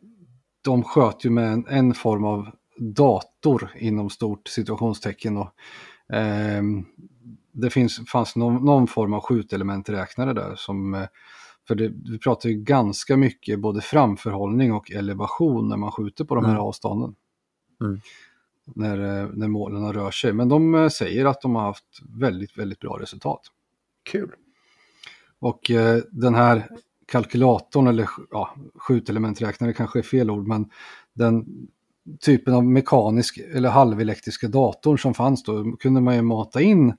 de 0.62 0.85
sköt 0.85 1.25
ju 1.25 1.31
med 1.31 1.53
en, 1.53 1.67
en 1.69 1.95
form 1.95 2.25
av 2.25 2.50
dator 2.77 3.71
inom 3.77 4.11
stort 4.11 4.49
situationstecken. 4.49 5.37
Och, 5.37 5.53
eh, 6.17 6.62
det 7.53 7.71
finns, 7.71 8.11
fanns 8.11 8.37
någon, 8.37 8.65
någon 8.65 8.87
form 8.87 9.12
av 9.12 9.21
skjutelementräknare 9.21 10.33
där 10.33 10.55
som 10.57 10.95
eh, 10.95 11.07
för 11.69 11.75
det, 11.75 11.93
vi 12.11 12.19
pratar 12.19 12.49
ju 12.49 12.55
ganska 12.55 13.17
mycket 13.17 13.61
både 13.61 13.81
framförhållning 13.81 14.73
och 14.73 14.91
elevation 14.91 15.69
när 15.69 15.77
man 15.77 15.93
skjuter 15.93 16.25
på 16.25 16.35
de 16.35 16.45
här 16.45 16.53
Mm. 16.53 16.63
avstånden. 16.65 17.15
Mm. 17.81 18.01
När, 18.75 19.23
eh, 19.23 19.29
när 19.35 19.49
målen 19.49 19.93
rör 19.93 20.11
sig. 20.11 20.33
Men 20.33 20.49
de 20.49 20.75
eh, 20.75 20.89
säger 20.89 21.25
att 21.25 21.41
de 21.41 21.55
har 21.55 21.63
haft 21.63 21.85
väldigt, 22.09 22.59
väldigt 22.59 22.81
bra 22.81 22.99
resultat. 23.01 23.41
Kul. 24.11 24.31
Och 25.39 25.71
eh, 25.71 26.01
den 26.11 26.35
här 26.35 26.69
kalkylatorn, 27.07 27.87
eller 27.87 28.09
ja, 28.31 28.55
skjutelementräknare 28.75 29.73
kanske 29.73 29.99
är 29.99 30.03
fel 30.03 30.31
ord, 30.31 30.47
men 30.47 30.71
den 31.15 31.47
typen 32.21 32.55
av 32.55 32.65
mekanisk 32.65 33.39
eller 33.39 33.69
halvelektriska 33.69 34.49
datorn 34.49 34.99
som 34.99 35.15
fanns 35.15 35.43
då 35.43 35.77
kunde 35.77 36.01
man 36.01 36.15
ju 36.15 36.23
mata 36.23 36.63
in 36.63 36.95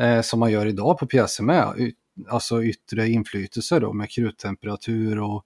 eh, 0.00 0.20
som 0.20 0.40
man 0.40 0.52
gör 0.52 0.66
idag 0.66 0.98
på 0.98 1.06
pjäser 1.06 1.44
med. 1.44 1.92
Alltså 2.28 2.64
yttre 2.64 3.08
inflytelser 3.08 3.80
då 3.80 3.92
med 3.92 4.10
kruttemperatur 4.10 5.20
och 5.20 5.44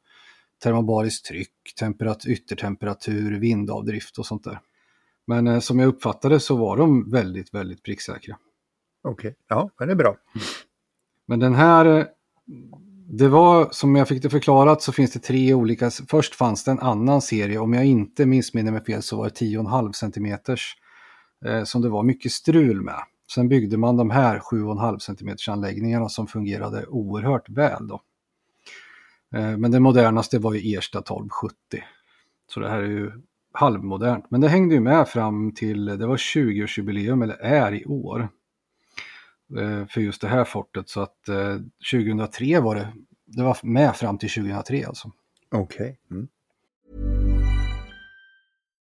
termobariskt 0.62 1.26
tryck, 1.26 1.50
temperat- 1.80 2.26
yttertemperatur, 2.26 3.38
vindavdrift 3.38 4.18
och 4.18 4.26
sånt 4.26 4.44
där. 4.44 4.60
Men 5.26 5.46
eh, 5.46 5.60
som 5.60 5.78
jag 5.78 5.88
uppfattade 5.88 6.40
så 6.40 6.56
var 6.56 6.76
de 6.76 7.10
väldigt, 7.10 7.54
väldigt 7.54 7.82
pricksäkra. 7.82 8.36
Okej. 9.02 9.36
Ja, 9.48 9.70
men 9.78 9.88
det 9.88 9.94
är 9.94 9.96
bra. 9.96 10.16
Men 11.26 11.40
den 11.40 11.54
här, 11.54 11.86
eh, 11.86 12.04
det 13.10 13.28
var 13.28 13.68
som 13.70 13.96
jag 13.96 14.08
fick 14.08 14.22
det 14.22 14.30
förklarat 14.30 14.82
så 14.82 14.92
finns 14.92 15.12
det 15.12 15.18
tre 15.18 15.54
olika, 15.54 15.90
först 15.90 16.34
fanns 16.34 16.64
det 16.64 16.70
en 16.70 16.80
annan 16.80 17.22
serie, 17.22 17.58
om 17.58 17.72
jag 17.72 17.84
inte 17.86 18.26
missminner 18.26 18.72
mig 18.72 18.84
fel 18.84 19.02
så 19.02 19.16
var 19.16 19.24
det 19.24 19.34
10,5 19.34 19.92
cm 19.92 20.26
eh, 21.46 21.64
som 21.64 21.82
det 21.82 21.88
var 21.88 22.02
mycket 22.02 22.32
strul 22.32 22.82
med. 22.82 23.02
Sen 23.32 23.48
byggde 23.48 23.76
man 23.76 23.96
de 23.96 24.10
här 24.10 24.38
7,5 24.38 24.98
cm 24.98 25.36
anläggningarna 25.52 26.08
som 26.08 26.26
fungerade 26.26 26.86
oerhört 26.86 27.48
väl 27.48 27.88
då. 27.88 28.02
Eh, 29.34 29.56
men 29.56 29.70
det 29.70 29.80
modernaste 29.80 30.38
var 30.38 30.54
ju 30.54 30.78
Ersta 30.78 30.98
1270. 30.98 31.56
Så 32.48 32.60
det 32.60 32.68
här 32.68 32.82
är 32.82 32.88
ju 32.88 33.12
halvmodernt. 33.52 34.30
Men 34.30 34.40
det 34.40 34.48
hängde 34.48 34.74
ju 34.74 34.80
med 34.80 35.08
fram 35.08 35.52
till, 35.52 35.84
det 35.84 36.06
var 36.06 36.16
20-årsjubileum, 36.16 37.22
eller 37.22 37.36
är 37.36 37.74
i 37.74 37.84
år 37.84 38.28
eh, 39.58 39.86
för 39.86 40.00
just 40.00 40.20
det 40.20 40.28
här 40.28 40.44
fortet. 40.44 40.88
Så 40.88 41.00
att 41.00 41.28
eh, 41.28 41.56
2003 41.92 42.60
var 42.60 42.74
det, 42.74 42.92
det 43.24 43.42
var 43.42 43.58
med 43.62 43.96
fram 43.96 44.18
till 44.18 44.30
2003 44.30 44.84
alltså. 44.84 45.10
Okej. 45.50 45.98
Mm. 46.10 46.28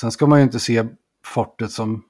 Sen 0.00 0.10
ska 0.10 0.26
man 0.26 0.38
ju 0.38 0.44
inte 0.44 0.60
se 0.60 0.84
fortet 1.24 1.70
som 1.70 2.04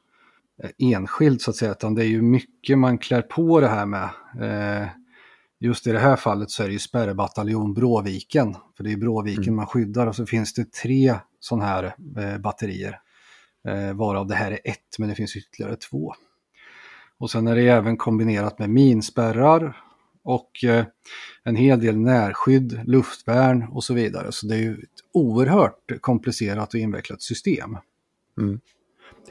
eh, 0.62 0.70
enskilt 0.78 1.42
så 1.42 1.50
att 1.50 1.56
säga, 1.56 1.72
utan 1.72 1.94
det 1.94 2.02
är 2.02 2.08
ju 2.08 2.22
mycket 2.22 2.78
man 2.78 2.98
klär 2.98 3.22
på 3.22 3.60
det 3.60 3.68
här 3.68 3.86
med. 3.86 4.10
Eh, 4.40 4.88
just 5.60 5.86
i 5.86 5.92
det 5.92 5.98
här 5.98 6.16
fallet 6.16 6.50
så 6.50 6.62
är 6.62 6.66
det 6.66 6.72
ju 6.72 6.78
spärrebataljon 6.78 7.74
Bråviken, 7.74 8.56
för 8.76 8.84
det 8.84 8.92
är 8.92 8.96
Bråviken 8.96 9.54
man 9.54 9.66
skyddar 9.66 10.06
och 10.06 10.16
så 10.16 10.26
finns 10.26 10.54
det 10.54 10.72
tre 10.72 11.14
sådana 11.40 11.64
här 11.64 11.84
eh, 12.18 12.38
batterier. 12.38 13.00
Eh, 13.68 13.92
varav 13.94 14.26
det 14.26 14.34
här 14.34 14.52
är 14.52 14.60
ett, 14.64 14.98
men 14.98 15.08
det 15.08 15.14
finns 15.14 15.36
ytterligare 15.36 15.76
två. 15.76 16.14
Och 17.18 17.30
sen 17.30 17.46
är 17.46 17.56
det 17.56 17.68
även 17.68 17.96
kombinerat 17.96 18.58
med 18.58 18.70
minspärrar 18.70 19.85
och 20.26 20.64
eh, 20.64 20.84
en 21.44 21.56
hel 21.56 21.80
del 21.80 21.96
närskydd, 21.96 22.80
luftvärn 22.84 23.66
och 23.72 23.84
så 23.84 23.94
vidare. 23.94 24.32
Så 24.32 24.46
det 24.46 24.54
är 24.54 24.58
ju 24.58 24.72
ett 24.72 24.88
oerhört 25.12 25.92
komplicerat 26.00 26.74
och 26.74 26.80
invecklat 26.80 27.22
system. 27.22 27.76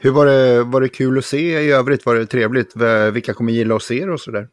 Hur 0.00 0.10
var 0.10 0.26
det, 0.26 0.62
var 0.64 0.80
det 0.80 0.88
kul 0.88 1.18
att 1.18 1.24
se 1.24 1.60
i 1.60 1.72
övrigt? 1.72 2.06
Var 2.06 2.14
det 2.14 2.26
trevligt? 2.26 2.76
Vilka 3.12 3.34
kommer 3.34 3.52
gilla 3.52 3.76
att 3.76 3.82
se 3.82 4.06
det 4.06 4.12
och 4.12 4.20
sådär? 4.20 4.48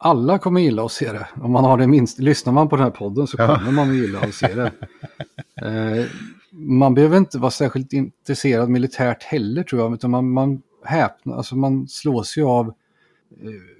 Alla 0.00 0.38
kommer 0.38 0.60
gilla 0.60 0.84
att 0.84 0.92
se 0.92 1.12
det. 1.12 1.28
Om 1.42 1.52
man 1.52 1.64
har 1.64 1.78
det 1.78 1.86
minst, 1.86 2.18
lyssnar 2.18 2.52
man 2.52 2.68
på 2.68 2.76
den 2.76 2.84
här 2.84 2.90
podden 2.90 3.26
så 3.26 3.36
Ja. 3.38 3.58
kommer 3.58 3.72
man 3.72 3.94
gilla 3.94 4.20
att 4.20 4.34
se 4.34 4.54
det. 4.54 4.72
Eh, 5.62 6.04
man 6.52 6.94
behöver 6.94 7.16
inte 7.16 7.38
vara 7.38 7.50
särskilt 7.50 7.92
intresserad 7.92 8.68
militärt 8.68 9.22
heller 9.22 9.62
tror 9.62 9.82
jag, 9.82 9.94
utan 9.94 10.10
man, 10.10 10.30
man 10.30 10.62
häpnar, 10.84 11.36
alltså 11.36 11.56
man 11.56 11.88
slås 11.88 12.36
ju 12.38 12.44
av 12.44 12.74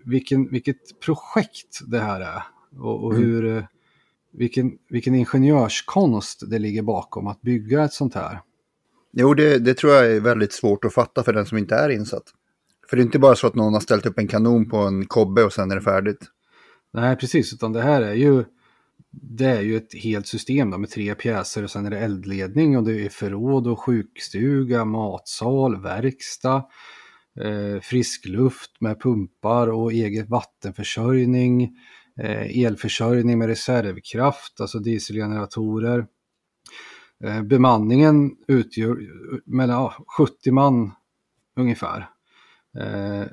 vilken, 0.04 0.50
vilket 0.50 1.00
projekt 1.00 1.80
det 1.86 1.98
här 1.98 2.20
är. 2.20 2.42
Och, 2.80 3.04
och 3.04 3.14
hur, 3.14 3.56
eh, 3.56 3.64
vilken, 4.32 4.72
vilken 4.88 5.14
ingenjörskonst 5.14 6.50
det 6.50 6.58
ligger 6.58 6.82
bakom 6.82 7.26
att 7.26 7.42
bygga 7.42 7.84
ett 7.84 7.92
sånt 7.92 8.14
här. 8.14 8.40
Jo, 9.12 9.34
det, 9.34 9.58
det 9.58 9.74
tror 9.74 9.92
jag 9.92 10.12
är 10.12 10.20
väldigt 10.20 10.52
svårt 10.52 10.84
att 10.84 10.94
fatta 10.94 11.22
för 11.22 11.32
den 11.32 11.46
som 11.46 11.58
inte 11.58 11.74
är 11.74 11.88
insatt. 11.88 12.34
För 12.90 12.96
det 12.96 13.02
är 13.02 13.04
inte 13.04 13.18
bara 13.18 13.36
så 13.36 13.46
att 13.46 13.54
någon 13.54 13.72
har 13.72 13.80
ställt 13.80 14.06
upp 14.06 14.18
en 14.18 14.28
kanon 14.28 14.68
på 14.68 14.76
en 14.76 15.06
kobbe 15.06 15.44
och 15.44 15.52
sen 15.52 15.70
är 15.70 15.74
det 15.74 15.82
färdigt. 15.82 16.26
Nej, 16.92 17.16
precis, 17.16 17.52
utan 17.52 17.72
det 17.72 17.82
här 17.82 18.02
är 18.02 18.14
ju 18.14 18.44
det 19.10 19.44
är 19.44 19.60
ju 19.60 19.76
ett 19.76 19.94
helt 19.94 20.26
system 20.26 20.70
då, 20.70 20.78
med 20.78 20.90
tre 20.90 21.14
pjäser 21.14 21.62
och 21.62 21.70
sen 21.70 21.86
är 21.86 21.90
det 21.90 21.98
eldledning 21.98 22.76
och 22.76 22.84
det 22.84 23.04
är 23.04 23.08
förråd 23.08 23.66
och 23.66 23.80
sjukstuga, 23.80 24.84
matsal, 24.84 25.82
verkstad, 25.82 26.64
eh, 27.40 27.80
frisk 27.80 28.26
luft 28.26 28.80
med 28.80 29.00
pumpar 29.00 29.68
och 29.68 29.92
eget 29.92 30.28
vattenförsörjning, 30.28 31.62
eh, 32.20 32.64
elförsörjning 32.64 33.38
med 33.38 33.48
reservkraft, 33.48 34.60
alltså 34.60 34.78
dieselgeneratorer. 34.78 36.06
Eh, 37.24 37.42
bemanningen 37.42 38.36
utgör 38.48 38.98
mellan 39.44 39.76
ja, 39.76 40.04
70 40.18 40.52
man 40.52 40.92
ungefär. 41.56 42.10
Eh, 42.78 43.26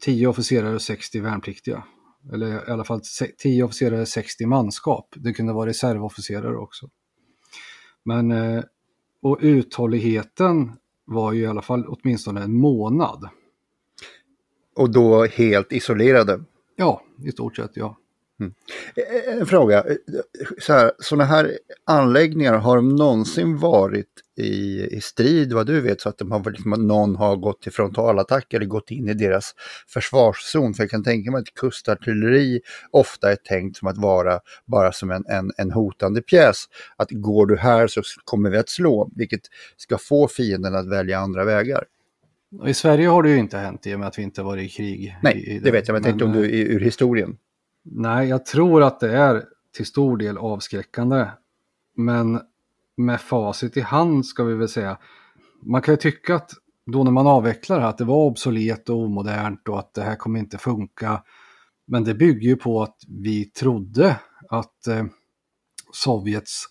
10 0.00 0.26
officerare 0.26 0.74
och 0.74 0.82
60 0.82 1.20
värnpliktiga. 1.20 1.84
Eller 2.32 2.68
i 2.68 2.72
alla 2.72 2.84
fall 2.84 3.00
10 3.38 3.62
officerare 3.62 4.00
och 4.00 4.08
60 4.08 4.46
manskap. 4.46 5.14
Det 5.16 5.32
kunde 5.32 5.52
vara 5.52 5.68
reservofficerare 5.68 6.56
också. 6.56 6.90
Men 8.04 8.30
eh, 8.30 8.62
och 9.22 9.38
uthålligheten 9.40 10.72
var 11.08 11.32
ju 11.32 11.42
i 11.42 11.46
alla 11.46 11.62
fall 11.62 11.86
åtminstone 11.88 12.42
en 12.42 12.54
månad. 12.54 13.28
Och 14.76 14.90
då 14.90 15.24
helt 15.24 15.72
isolerade. 15.72 16.40
Ja, 16.76 17.02
i 17.24 17.32
stort 17.32 17.56
sett 17.56 17.70
ja. 17.74 17.96
Mm. 18.40 18.54
En 19.40 19.46
fråga, 19.46 19.84
så 20.58 20.72
här, 20.72 20.92
sådana 20.98 21.24
här 21.24 21.58
anläggningar, 21.84 22.54
har 22.54 22.76
de 22.76 22.96
någonsin 22.96 23.56
varit 23.56 24.22
i, 24.38 24.88
i 24.90 25.00
strid 25.00 25.52
vad 25.52 25.66
du 25.66 25.80
vet 25.80 26.00
så 26.00 26.08
att 26.08 26.18
de 26.18 26.32
har, 26.32 26.50
liksom, 26.50 26.70
någon 26.70 27.16
har 27.16 27.36
gått 27.36 27.62
till 27.62 27.72
frontalattack 27.72 28.54
eller 28.54 28.66
gått 28.66 28.90
in 28.90 29.08
i 29.08 29.14
deras 29.14 29.54
försvarszon? 29.86 30.74
För 30.74 30.82
jag 30.82 30.90
kan 30.90 31.04
tänka 31.04 31.30
mig 31.30 31.40
att 31.40 31.54
kustartilleri 31.54 32.60
ofta 32.90 33.32
är 33.32 33.36
tänkt 33.36 33.76
som 33.76 33.88
att 33.88 33.98
vara 33.98 34.40
bara 34.66 34.92
som 34.92 35.10
en, 35.10 35.24
en, 35.26 35.50
en 35.56 35.72
hotande 35.72 36.22
pjäs. 36.22 36.64
Att 36.96 37.10
går 37.10 37.46
du 37.46 37.56
här 37.56 37.86
så 37.86 38.02
kommer 38.24 38.50
vi 38.50 38.58
att 38.58 38.68
slå, 38.68 39.10
vilket 39.16 39.42
ska 39.76 39.98
få 39.98 40.28
fienden 40.28 40.74
att 40.74 40.88
välja 40.88 41.18
andra 41.18 41.44
vägar. 41.44 41.84
I 42.66 42.74
Sverige 42.74 43.08
har 43.08 43.22
det 43.22 43.30
ju 43.30 43.36
inte 43.36 43.58
hänt 43.58 43.86
i 43.86 43.94
och 43.94 43.98
med 43.98 44.08
att 44.08 44.18
vi 44.18 44.22
inte 44.22 44.42
varit 44.42 44.64
i 44.64 44.68
krig. 44.68 45.16
Nej, 45.22 45.36
i, 45.36 45.56
i 45.56 45.58
det 45.58 45.70
vet 45.70 45.88
jag, 45.88 45.94
men 45.94 46.02
jag 46.02 46.10
tänkte 46.10 46.24
om 46.24 46.32
du 46.32 46.44
eh, 46.44 46.76
ur 46.76 46.80
historien. 46.80 47.36
Nej, 47.84 48.28
jag 48.28 48.46
tror 48.46 48.82
att 48.82 49.00
det 49.00 49.12
är 49.12 49.44
till 49.76 49.86
stor 49.86 50.16
del 50.16 50.38
avskräckande. 50.38 51.26
Men 51.96 52.40
med 52.98 53.20
facit 53.20 53.76
i 53.76 53.80
hand 53.80 54.26
ska 54.26 54.44
vi 54.44 54.54
väl 54.54 54.68
säga. 54.68 54.98
Man 55.62 55.82
kan 55.82 55.92
ju 55.92 55.96
tycka 55.96 56.34
att 56.34 56.50
då 56.92 57.04
när 57.04 57.10
man 57.10 57.26
avvecklar 57.26 57.76
det 57.76 57.82
här 57.82 57.90
att 57.90 57.98
det 57.98 58.04
var 58.04 58.16
obsolet 58.16 58.88
och 58.88 58.96
omodernt 58.96 59.68
och 59.68 59.78
att 59.78 59.94
det 59.94 60.02
här 60.02 60.16
kommer 60.16 60.38
inte 60.40 60.58
funka. 60.58 61.22
Men 61.86 62.04
det 62.04 62.14
bygger 62.14 62.48
ju 62.48 62.56
på 62.56 62.82
att 62.82 62.96
vi 63.08 63.44
trodde 63.44 64.16
att 64.48 64.86
eh, 64.86 65.04
Sovjets 65.92 66.64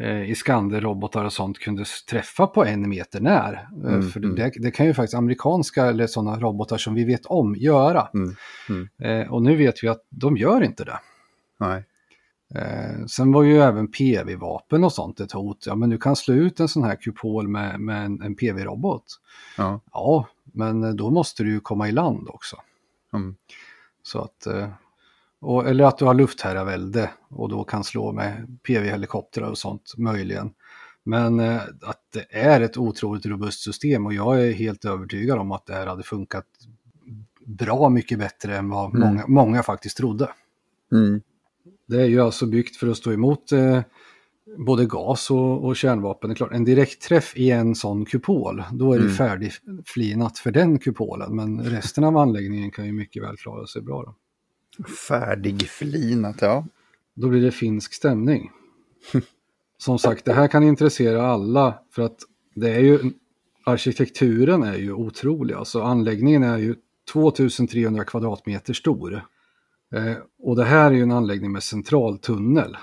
eh, 0.00 0.30
Iskander-robotar 0.30 1.24
och 1.24 1.32
sånt 1.32 1.58
kunde 1.58 1.84
träffa 2.10 2.46
på 2.46 2.64
en 2.64 2.88
meter 2.88 3.20
när. 3.20 3.52
Eh, 3.52 3.92
Mm, 3.94 4.08
För 4.10 4.20
mm. 4.20 4.34
det, 4.36 4.52
det 4.56 4.70
kan 4.70 4.86
ju 4.86 4.94
faktiskt 4.94 5.14
amerikanska 5.14 5.86
eller 5.86 6.06
sådana 6.06 6.40
robotar 6.40 6.78
som 6.78 6.94
vi 6.94 7.04
vet 7.04 7.26
om 7.26 7.54
göra. 7.56 8.08
Mm, 8.14 8.34
mm. 8.68 8.88
Eh, 9.22 9.32
och 9.32 9.42
nu 9.42 9.56
vet 9.56 9.84
vi 9.84 9.88
att 9.88 10.02
de 10.10 10.36
gör 10.36 10.62
inte 10.62 10.84
det. 10.84 10.98
Nej. 11.60 11.84
Eh, 12.54 13.04
sen 13.06 13.32
var 13.32 13.42
ju 13.42 13.58
även 13.58 13.88
PV-vapen 13.88 14.84
och 14.84 14.92
sånt 14.92 15.20
ett 15.20 15.32
hot. 15.32 15.66
Ja, 15.66 15.74
men 15.74 15.90
du 15.90 15.98
kan 15.98 16.16
slå 16.16 16.34
ut 16.34 16.60
en 16.60 16.68
sån 16.68 16.84
här 16.84 16.96
kupol 16.96 17.48
med, 17.48 17.80
med 17.80 18.04
en, 18.04 18.22
en 18.22 18.34
PV-robot. 18.34 19.04
Ja. 19.56 19.80
Ja, 19.92 20.26
men 20.44 20.96
då 20.96 21.10
måste 21.10 21.42
du 21.42 21.50
ju 21.50 21.60
komma 21.60 21.88
i 21.88 21.92
land 21.92 22.28
också. 22.28 22.56
Mm. 23.12 23.36
Så 24.02 24.18
att, 24.20 24.46
eh, 24.46 24.68
och, 25.40 25.68
eller 25.68 25.84
att 25.84 25.98
du 25.98 26.04
har 26.04 26.14
luftherravälde 26.14 27.10
och 27.28 27.48
då 27.48 27.64
kan 27.64 27.84
slå 27.84 28.12
med 28.12 28.58
PV-helikoptrar 28.62 29.50
och 29.50 29.58
sånt 29.58 29.94
möjligen. 29.96 30.54
Men 31.04 31.40
eh, 31.40 31.60
att 31.82 32.00
det 32.12 32.36
är 32.36 32.60
ett 32.60 32.76
otroligt 32.76 33.26
robust 33.26 33.60
system 33.60 34.06
och 34.06 34.14
jag 34.14 34.40
är 34.48 34.52
helt 34.52 34.84
övertygad 34.84 35.38
om 35.38 35.52
att 35.52 35.66
det 35.66 35.74
här 35.74 35.86
hade 35.86 36.02
funkat 36.02 36.44
bra 37.46 37.88
mycket 37.88 38.18
bättre 38.18 38.56
än 38.56 38.68
vad 38.70 38.94
Mm. 38.94 39.08
många, 39.08 39.24
många 39.26 39.62
faktiskt 39.62 39.96
trodde. 39.96 40.28
Mm. 40.92 41.20
Det 41.88 42.00
är 42.02 42.06
ju 42.06 42.20
alltså 42.20 42.46
byggt 42.46 42.76
för 42.76 42.88
att 42.88 42.96
stå 42.96 43.12
emot 43.12 43.52
eh, 43.52 43.80
både 44.66 44.86
gas 44.86 45.30
och, 45.30 45.64
och 45.64 45.76
kärnvapen. 45.76 46.30
Det 46.30 46.34
är 46.34 46.36
klart, 46.36 46.52
en 46.52 46.64
direktträff 46.64 47.36
i 47.36 47.50
en 47.50 47.74
sån 47.74 48.04
kupol, 48.04 48.62
då 48.72 48.92
är 48.92 48.98
det 48.98 49.04
Mm. 49.04 49.16
färdigflinat 49.16 50.38
för 50.38 50.50
den 50.50 50.78
kupolen. 50.78 51.36
Men 51.36 51.62
resten 51.64 52.04
av 52.04 52.16
anläggningen 52.16 52.70
kan 52.70 52.86
ju 52.86 52.92
mycket 52.92 53.22
väl 53.22 53.36
klara 53.36 53.66
sig 53.66 53.82
bra. 53.82 54.02
Då, 54.02 54.14
Färdigflinat, 54.84 56.36
ja. 56.40 56.66
då 57.14 57.28
blir 57.28 57.42
det 57.42 57.50
finsk 57.50 57.92
stämning. 57.94 58.50
Som 59.78 59.98
sagt, 59.98 60.24
det 60.24 60.32
här 60.32 60.48
kan 60.48 60.62
intressera 60.62 61.26
alla 61.26 61.78
för 61.90 62.02
att 62.02 62.16
det 62.54 62.70
är 62.74 62.80
ju, 62.80 62.98
arkitekturen 63.64 64.62
är 64.62 64.76
ju 64.76 64.92
otrolig. 64.92 65.54
Alltså 65.54 65.82
anläggningen 65.82 66.42
är 66.42 66.58
ju 66.58 66.74
2300 67.12 68.04
kvadratmeter 68.04 68.72
stor. 68.74 69.24
Eh, 69.94 70.16
och 70.38 70.56
det 70.56 70.64
här 70.64 70.90
är 70.90 70.94
ju 70.94 71.02
en 71.02 71.12
anläggning 71.12 71.52
med 71.52 71.62
centraltunnel. 71.62 72.76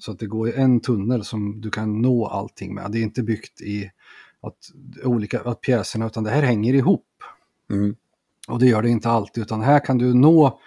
Så 0.00 0.12
att 0.12 0.18
det 0.18 0.26
går 0.26 0.54
en 0.54 0.80
tunnel 0.80 1.24
som 1.24 1.60
du 1.60 1.70
kan 1.70 2.02
nå 2.02 2.26
allting 2.26 2.74
med. 2.74 2.92
Det 2.92 2.98
är 2.98 3.02
inte 3.02 3.22
byggt 3.22 3.60
i 3.60 3.90
att, 4.40 4.56
olika, 5.04 5.40
att 5.40 5.60
pjäserna, 5.60 6.06
utan 6.06 6.24
det 6.24 6.30
här 6.30 6.42
hänger 6.42 6.74
ihop. 6.74 7.06
Mm. 7.70 7.96
Och 8.48 8.58
det 8.58 8.66
gör 8.66 8.82
det 8.82 8.88
inte 8.88 9.08
alltid, 9.08 9.42
utan 9.42 9.60
här 9.60 9.84
kan 9.84 9.98
du 9.98 10.14
nå 10.14 10.60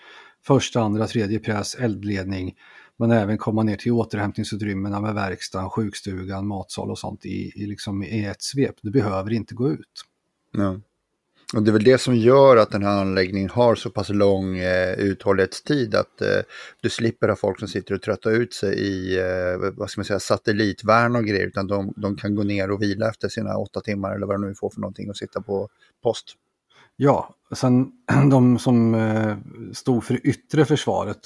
första, 0.45 0.81
andra, 0.81 1.07
tredje 1.07 1.39
pjäs, 1.39 1.75
eldledning, 1.75 2.55
men 2.97 3.11
även 3.11 3.37
komma 3.37 3.63
ner 3.63 3.75
till 3.75 3.91
återhämtningsutrymmena 3.91 5.01
med 5.01 5.13
verkstaden, 5.13 5.69
sjukstugan, 5.69 6.47
matsal 6.47 6.91
och 6.91 6.99
sånt 6.99 7.25
i, 7.25 7.51
i, 7.55 7.65
liksom, 7.65 8.03
i 8.03 8.25
ett 8.25 8.41
svep. 8.41 8.75
Du 8.81 8.91
behöver 8.91 9.33
inte 9.33 9.55
gå 9.55 9.71
ut. 9.71 10.05
Ja. 10.51 10.79
Och 11.53 11.63
det 11.63 11.71
är 11.71 11.73
väl 11.73 11.83
det 11.83 11.97
som 11.97 12.15
gör 12.15 12.57
att 12.57 12.71
den 12.71 12.83
här 12.83 13.01
anläggningen 13.01 13.49
har 13.49 13.75
så 13.75 13.89
pass 13.89 14.09
lång 14.09 14.57
eh, 14.57 14.93
uthållighetstid 14.93 15.95
att 15.95 16.21
eh, 16.21 16.27
du 16.81 16.89
slipper 16.89 17.29
ha 17.29 17.35
folk 17.35 17.59
som 17.59 17.67
sitter 17.67 17.95
och 17.95 18.01
tröttar 18.01 18.31
ut 18.31 18.53
sig 18.53 18.79
i 18.79 19.19
eh, 19.19 19.71
vad 19.73 19.89
ska 19.89 19.99
man 19.99 20.05
säga, 20.05 20.19
satellitvärn 20.19 21.15
och 21.15 21.25
grejer 21.25 21.47
utan 21.47 21.67
de, 21.67 21.93
de 21.95 22.15
kan 22.15 22.35
gå 22.35 22.43
ner 22.43 22.71
och 22.71 22.81
vila 22.81 23.09
efter 23.09 23.29
sina 23.29 23.57
åtta 23.57 23.81
timmar 23.81 24.15
eller 24.15 24.27
vad 24.27 24.35
de 24.35 24.47
nu 24.47 24.55
får 24.55 24.69
för 24.69 24.81
någonting 24.81 25.09
och 25.09 25.17
sitta 25.17 25.41
på 25.41 25.69
post. 26.03 26.35
Ja, 26.95 27.35
sen 27.55 27.91
de 28.31 28.59
som 28.59 28.95
eh, 28.95 29.37
stod 29.73 30.03
för 30.03 30.27
yttre 30.27 30.65
försvaret. 30.65 31.19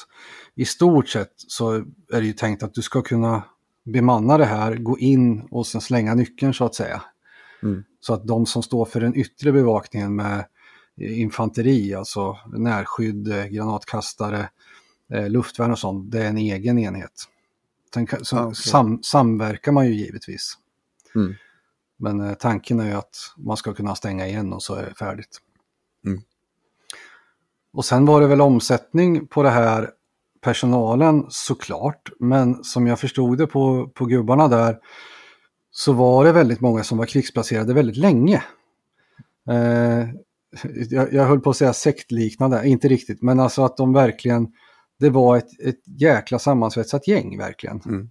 I 0.56 0.66
stort 0.66 1.10
sett 1.10 1.34
så 1.36 1.72
är 2.12 2.22
det 2.22 2.26
ju 2.26 2.34
tänkt 2.34 2.64
att 2.64 2.74
du 2.74 2.82
ska 2.82 3.02
kunna 3.02 3.44
bemanna 3.86 4.38
det 4.38 4.46
här, 4.46 4.76
gå 4.76 5.00
in 5.00 5.48
och 5.52 5.68
sen 5.68 5.82
slänga 5.82 6.16
nyckeln 6.16 6.54
så 6.54 6.66
att 6.66 6.76
säga. 6.76 7.02
Mm. 7.64 7.84
Så 8.04 8.14
att 8.14 8.28
de 8.28 8.46
som 8.46 8.64
står 8.64 8.86
för 8.86 9.00
den 9.00 9.16
yttre 9.16 9.52
bevakningen 9.52 10.16
med 10.16 10.46
infanteri, 10.98 11.94
alltså 11.94 12.38
närskydd, 12.54 13.28
eh, 13.28 13.46
granatkastare, 13.46 14.50
eh, 15.14 15.30
luftvärn 15.30 15.72
och 15.72 15.80
sånt, 15.80 16.12
det 16.12 16.24
är 16.24 16.28
en 16.28 16.38
egen 16.38 16.80
enhet. 16.80 17.12
Sen 17.94 18.08
Ah, 18.12 18.44
okej. 18.44 18.56
sam, 18.56 19.04
samverkar 19.04 19.72
man 19.72 19.86
ju 19.88 19.94
givetvis. 19.94 20.58
Mm. 21.16 21.34
Men 21.98 22.22
eh, 22.22 22.34
tanken 22.34 22.80
är 22.80 22.88
ju 22.88 22.94
att 22.94 23.16
man 23.38 23.58
ska 23.58 23.74
kunna 23.74 23.96
stänga 23.96 24.28
igen 24.28 24.54
och 24.54 24.64
så 24.64 24.76
är 24.76 24.86
det 24.86 24.96
färdigt. 24.96 25.38
Mm. 26.06 26.22
Och 27.74 27.86
sen 27.86 28.06
var 28.06 28.22
det 28.22 28.28
väl 28.28 28.42
omsättning 28.42 29.28
på 29.28 29.44
det 29.44 29.50
här 29.50 29.92
personalen 30.42 31.26
såklart, 31.30 32.10
men 32.20 32.64
som 32.64 32.88
jag 32.88 33.00
förstod 33.00 33.38
det 33.38 33.48
på, 33.48 33.88
på 33.88 34.06
gubbarna 34.06 34.48
där 34.48 34.80
så 35.76 35.94
var 35.94 36.26
det 36.26 36.32
väldigt 36.32 36.62
många 36.62 36.84
som 36.84 36.98
var 36.98 37.06
krigsplacerade 37.06 37.74
väldigt 37.74 37.98
länge. 37.98 38.44
Eh, 39.50 40.08
jag, 40.90 41.14
jag 41.14 41.26
höll 41.26 41.40
på 41.40 41.50
att 41.50 41.58
säga 41.58 41.74
sektliknande, 41.74 42.68
inte 42.68 42.88
riktigt, 42.88 43.22
men 43.22 43.40
alltså 43.40 43.64
att 43.64 43.78
de 43.78 43.94
verkligen, 43.94 44.48
det 45.00 45.10
var 45.10 45.38
ett, 45.38 45.60
ett 45.60 45.80
jäkla 45.86 46.40
sammansvetsat 46.40 47.08
gäng 47.08 47.38
verkligen. 47.38 47.82
Mm. 47.86 48.10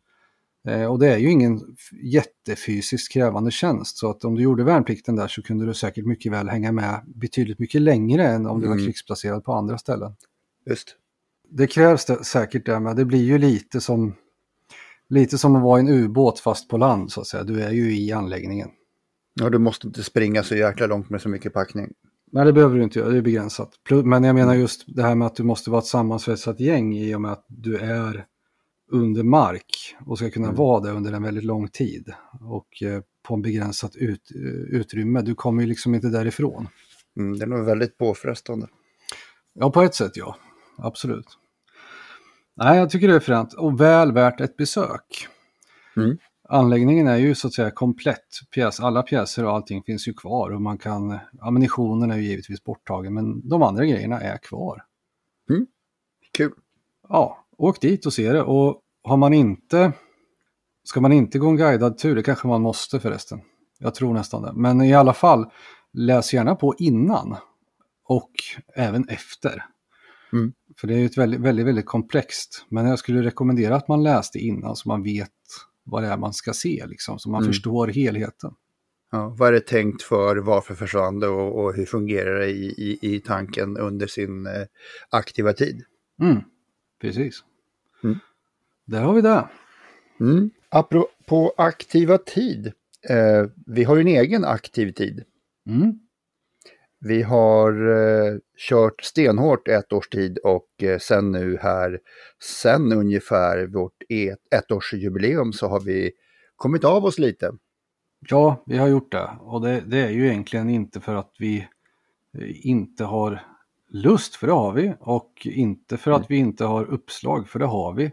Eh, 0.69 0.87
och 0.87 0.99
det 0.99 1.13
är 1.13 1.19
ju 1.19 1.31
ingen 1.31 1.61
jättefysiskt 2.03 3.13
krävande 3.13 3.51
tjänst, 3.51 3.99
så 3.99 4.11
att 4.11 4.25
om 4.25 4.35
du 4.35 4.43
gjorde 4.43 4.65
värnplikten 4.65 5.17
där 5.17 5.29
så 5.29 5.43
kunde 5.43 5.67
du 5.67 5.75
säkert 5.75 6.07
mycket 6.07 6.33
väl 6.33 6.49
hänga 6.49 6.73
med 6.73 7.03
betydligt 7.07 7.59
mycket 7.59 7.81
längre 7.81 8.27
än 8.27 8.47
om 8.47 8.61
du 8.61 8.67
var 8.67 8.75
Mm. 8.75 8.87
krigsplacerad 8.87 9.45
på 9.45 9.53
andra 9.53 9.79
ställen. 9.79 10.17
Just. 10.67 10.97
Det 11.51 11.67
krävs 11.67 12.05
det, 12.05 12.25
säkert 12.25 12.67
det, 12.67 12.81
men 12.81 12.97
det 12.97 13.05
blir 13.05 13.23
ju 13.23 13.39
lite 13.39 13.81
som, 13.81 14.15
lite 15.13 15.39
som 15.39 15.57
att 15.57 15.63
vara 15.63 15.81
i 15.81 15.83
en 15.83 15.89
ubåt 15.89 16.41
fast 16.41 16.69
på 16.69 16.77
land 16.77 17.13
så 17.13 17.21
att 17.21 17.27
säga. 17.27 17.45
Du 17.45 17.63
är 17.63 17.71
ju 17.71 17.97
i 17.97 18.13
anläggningen. 18.13 18.69
Ja, 19.35 19.51
du 19.51 19.59
måste 19.59 19.87
inte 19.87 20.03
springa 20.03 20.43
så 20.43 20.57
jäkla 20.57 20.87
långt 20.87 21.11
med 21.11 21.21
så 21.21 21.29
mycket 21.29 21.53
packning. 21.53 21.93
Nej, 22.33 22.45
det 22.45 22.53
behöver 22.53 22.77
du 22.77 22.83
inte 22.83 22.99
göra, 22.99 23.11
det 23.11 23.17
är 23.17 23.23
begränsat. 23.23 23.71
Men 24.05 24.25
jag 24.25 24.35
menar 24.35 24.55
just 24.55 24.85
det 24.87 25.03
här 25.03 25.15
med 25.15 25.27
att 25.27 25.37
du 25.37 25.43
måste 25.43 25.71
vara 25.71 25.79
ett 25.79 25.87
sammansvetsat 25.87 26.61
gäng 26.61 26.97
i 26.97 27.15
och 27.15 27.21
med 27.21 27.33
att 27.33 27.45
du 27.49 27.77
är 27.77 28.27
under 28.93 29.23
mark 29.23 29.97
och 30.07 30.19
ska 30.19 30.31
kunna 30.31 30.53
vara 30.53 30.81
det 30.81 30.91
under 30.91 31.13
en 31.13 31.23
väldigt 31.23 31.45
lång 31.45 31.69
tid. 31.69 32.13
Och 32.41 32.83
eh, 32.83 33.01
på 33.23 33.35
en 33.35 33.43
begränsat 33.43 33.97
ut, 33.97 34.31
utrymme. 34.69 35.23
Du 35.23 35.35
kommer 35.35 35.63
ju 35.63 35.69
liksom 35.69 35.95
inte 35.95 36.09
därifrån. 36.09 36.69
Mm, 37.17 37.39
det 37.39 37.45
är 37.45 37.49
nog 37.49 37.65
väldigt 37.65 37.99
påfrestande. 37.99 38.67
Ja, 39.55 39.71
på 39.71 39.83
ett 39.83 39.95
sätt 39.95 40.13
ja. 40.15 40.37
Absolut. 40.79 41.39
Nej, 42.57 42.79
jag 42.79 42.91
tycker 42.91 43.09
det 43.09 43.15
är 43.15 43.21
fränt 43.21 43.55
och 43.55 43.81
väl 43.81 44.13
värt 44.13 44.41
ett 44.41 44.57
besök. 44.57 45.29
Mm. 45.97 46.19
Anläggningen 46.49 47.07
är 47.07 47.17
ju 47.17 47.35
så 47.35 47.47
att 47.47 47.55
säga 47.55 47.71
komplett. 47.71 48.27
Pjäs, 48.55 48.81
alla 48.81 49.03
pjäser 49.03 49.45
och 49.45 49.53
allting 49.53 49.83
finns 49.83 50.09
ju 50.09 50.15
kvar 50.15 50.51
och 50.51 50.63
man 50.63 50.79
kan, 50.79 51.19
ammunitionen 51.41 52.11
är 52.11 52.17
ju 52.17 52.23
givetvis 52.23 52.65
borttagen 52.65 53.15
men 53.15 53.49
de 53.49 53.63
andra 53.63 53.85
grejerna 53.85 54.21
är 54.21 54.39
kvar. 54.39 54.85
Kul. 56.33 56.53
Ja, 57.09 57.47
åk 57.59 57.81
dit 57.81 58.07
och 58.07 58.13
se 58.13 58.33
det 58.33 58.43
och 58.43 58.81
har 59.03 59.17
man 59.17 59.35
inte, 59.35 59.93
ska 60.85 61.01
man 61.01 61.13
inte 61.13 61.39
gå 61.39 61.49
en 61.49 61.57
guidad 61.57 61.99
tur, 61.99 62.15
det 62.15 62.23
kanske 62.23 62.49
man 62.49 62.63
måste 62.63 63.01
förresten. 63.01 63.41
Jag 63.79 63.95
tror 63.95 64.15
nästan 64.15 64.43
det. 64.43 64.53
Men 64.55 64.83
i 64.83 64.95
alla 64.95 65.15
fall, 65.15 65.51
läs 65.93 66.35
gärna 66.35 66.55
på 66.55 66.75
innan 66.79 67.37
och 68.05 68.33
även 68.75 69.09
efter. 69.09 69.65
Mm. 70.33 70.53
För 70.81 70.89
det 70.89 70.95
är 70.95 70.99
ju 70.99 71.07
ett 71.07 71.19
väldigt, 71.19 71.41
väldigt, 71.41 71.67
väldigt 71.67 71.87
komplext. 71.87 72.67
Men 72.69 72.87
jag 72.87 72.99
skulle 72.99 73.23
rekommendera 73.23 73.77
att 73.77 73.89
man 73.89 74.03
läste 74.03 74.39
innan 74.39 74.77
så 74.77 74.89
man 74.89 75.03
vet 75.03 75.31
vad 75.85 76.03
det 76.03 76.09
är 76.09 76.17
man 76.17 76.33
ska 76.33 76.53
se, 76.53 76.85
liksom, 76.87 77.19
så 77.19 77.31
man 77.31 77.43
Mm. 77.43 77.53
förstår 77.53 77.87
helheten. 77.89 78.51
Ja, 79.11 79.35
vad 79.39 79.49
är 79.49 79.53
det 79.53 79.61
tänkt 79.67 80.03
för, 80.03 80.37
varför 80.37 80.75
försvann 80.75 81.21
det 81.21 81.29
och, 81.29 81.65
och 81.65 81.75
hur 81.75 81.87
fungerar 81.87 82.39
det 82.39 82.47
i, 82.51 82.67
i, 82.67 82.99
i 83.15 83.21
tanken 83.21 83.77
under 83.77 84.07
sin 84.07 84.47
eh, 84.47 84.53
aktiva 85.11 85.53
tid? 85.53 85.83
Mm, 86.23 86.39
precis. 87.01 87.45
mm. 88.05 88.19
där 88.87 89.01
har 89.03 89.15
vi 89.15 89.21
det. 89.21 89.49
Mm. 90.21 90.51
Apropå 90.69 91.55
aktiva 91.57 92.19
tid. 92.19 92.67
Eh, 93.11 93.47
vi 93.67 93.85
har 93.85 93.97
ju 93.97 94.01
en 94.01 94.09
egen 94.09 94.45
aktiv 94.45 94.93
tid. 94.93 95.25
Mm. 95.69 95.99
Vi 97.05 97.23
har 97.23 97.73
eh, 97.91 98.39
kört 98.69 99.05
stenhårt 99.05 99.69
ett 99.69 99.93
års 99.93 100.09
tid 100.09 100.39
och 100.39 100.83
eh, 100.83 100.99
sen 100.99 101.33
nu 101.33 101.59
här, 101.63 102.01
sen 102.61 102.93
ungefär 102.93 103.67
vårt 103.67 104.03
ett, 104.09 104.39
ettårsjubileum 104.51 105.53
så 105.53 105.69
har 105.69 105.81
vi 105.81 106.13
kommit 106.57 106.85
av 106.85 107.05
oss 107.05 107.19
lite. 107.19 107.53
Ja, 108.29 108.63
vi 108.67 108.79
har 108.79 108.89
gjort 108.89 109.13
det 109.13 109.31
och 109.41 109.61
det, 109.61 109.81
det, 109.87 109.99
är 109.99 110.11
ju 110.11 110.27
egentligen 110.27 110.71
inte 110.71 111.01
för 111.01 111.15
att 111.15 111.35
vi 111.39 111.69
eh, 112.39 112.67
inte 112.67 113.05
har 113.05 113.43
lust, 113.89 114.37
för 114.37 114.47
det 114.47 114.53
har 114.53 114.73
vi, 114.73 114.95
och 115.01 115.47
inte 115.47 115.97
för 115.97 116.11
att 116.11 116.19
mm. 116.19 116.27
vi 116.29 116.37
inte 116.37 116.65
har 116.65 116.85
uppslag, 116.85 117.49
för 117.49 117.59
det 117.59 117.67
har 117.67 117.95
vi. 117.95 118.13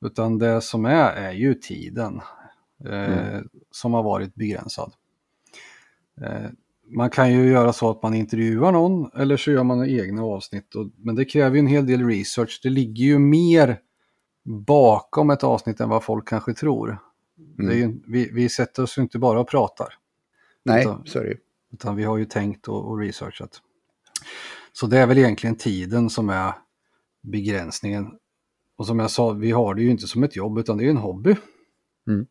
Utan 0.00 0.38
det 0.38 0.60
som 0.60 0.84
är, 0.84 1.12
är 1.12 1.32
ju 1.32 1.54
tiden 1.54 2.20
eh, 2.84 3.28
mm. 3.28 3.48
som 3.70 3.94
har 3.94 4.02
varit 4.02 4.34
begränsad. 4.34 4.92
Eh, 6.20 6.50
man 6.92 7.10
kan 7.10 7.32
ju 7.32 7.48
göra 7.48 7.72
så 7.72 7.90
att 7.90 8.02
man 8.02 8.14
intervjuar 8.14 8.72
någon 8.72 9.10
eller 9.16 9.36
så 9.36 9.50
gör 9.50 9.64
man 9.64 9.88
egna 9.88 10.22
avsnitt. 10.22 10.74
Och, 10.74 10.86
men 10.96 11.14
det 11.14 11.24
kräver 11.24 11.56
ju 11.56 11.60
en 11.60 11.66
hel 11.66 11.86
del 11.86 12.06
research. 12.06 12.60
Det 12.62 12.70
ligger 12.70 13.04
ju 13.04 13.18
mer 13.18 13.78
bakom 14.44 15.30
ett 15.30 15.44
avsnitt 15.44 15.80
än 15.80 15.88
vad 15.88 16.04
folk 16.04 16.28
kanske 16.28 16.54
tror. 16.54 16.98
Mm. 17.58 17.78
Ju, 17.78 18.00
vi, 18.06 18.30
vi 18.32 18.48
sätter 18.48 18.82
oss 18.82 18.98
ju 18.98 19.02
inte 19.02 19.18
bara 19.18 19.40
och 19.40 19.48
pratar. 19.48 19.94
Nej, 20.64 20.86
så 21.04 21.18
är 21.18 21.24
det 21.24 21.36
Utan 21.72 21.96
vi 21.96 22.04
har 22.04 22.16
ju 22.16 22.24
tänkt 22.24 22.68
och, 22.68 22.90
och 22.90 22.98
researchat. 22.98 23.60
Så 24.72 24.86
det 24.86 24.98
är 24.98 25.06
väl 25.06 25.18
egentligen 25.18 25.56
tiden 25.56 26.10
som 26.10 26.28
är 26.28 26.52
begränsningen. 27.22 28.10
Och 28.76 28.86
som 28.86 28.98
jag 28.98 29.10
sa, 29.10 29.30
vi 29.30 29.50
har 29.50 29.74
det 29.74 29.82
ju 29.82 29.90
inte 29.90 30.06
som 30.06 30.22
ett 30.22 30.36
jobb 30.36 30.58
utan 30.58 30.76
det 30.76 30.86
är 30.86 30.90
en 30.90 30.96
hobby. 30.96 31.36
Mm. 32.08 32.26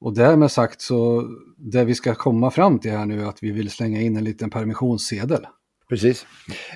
Och 0.00 0.14
därmed 0.14 0.50
sagt 0.50 0.80
så, 0.80 1.28
det 1.56 1.84
vi 1.84 1.94
ska 1.94 2.14
komma 2.14 2.50
fram 2.50 2.78
till 2.78 2.90
här 2.90 3.06
nu 3.06 3.22
är 3.22 3.26
att 3.26 3.42
vi 3.42 3.50
vill 3.50 3.70
slänga 3.70 4.00
in 4.00 4.16
en 4.16 4.24
liten 4.24 4.50
permissionssedel. 4.50 5.46
Precis. 5.90 6.26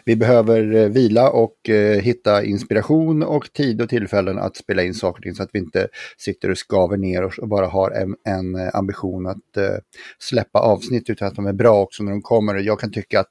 Vi 0.05 0.17
behöver 0.17 0.75
eh, 0.75 0.89
vila 0.89 1.31
och 1.31 1.71
eh, 1.71 2.01
hitta 2.01 2.45
inspiration 2.45 3.23
och 3.23 3.53
tid 3.53 3.83
och 3.83 3.89
tillfällen 3.89 4.39
att 4.39 4.57
spela 4.57 4.83
in 4.83 4.95
saker 4.95 5.19
och 5.19 5.23
ting 5.23 5.35
så 5.35 5.43
att 5.43 5.51
vi 5.53 5.59
inte 5.59 5.89
sitter 6.19 6.51
och 6.51 6.59
skaver 6.59 6.97
ner 6.97 7.25
oss 7.25 7.39
och 7.39 7.49
bara 7.49 7.67
har 7.67 7.91
en, 7.91 8.17
en 8.25 8.55
eh, 8.55 8.75
ambition 8.75 9.27
att 9.27 9.57
eh, 9.57 9.77
släppa 10.19 10.59
avsnitt 10.59 11.11
utan 11.11 11.29
att 11.29 11.35
de 11.35 11.47
är 11.47 11.53
bra 11.53 11.83
också 11.83 12.03
när 12.03 12.11
de 12.11 12.23
kommer. 12.23 12.55
Jag 12.55 12.81
kan 12.81 12.93
tycka 12.93 13.21
att 13.21 13.31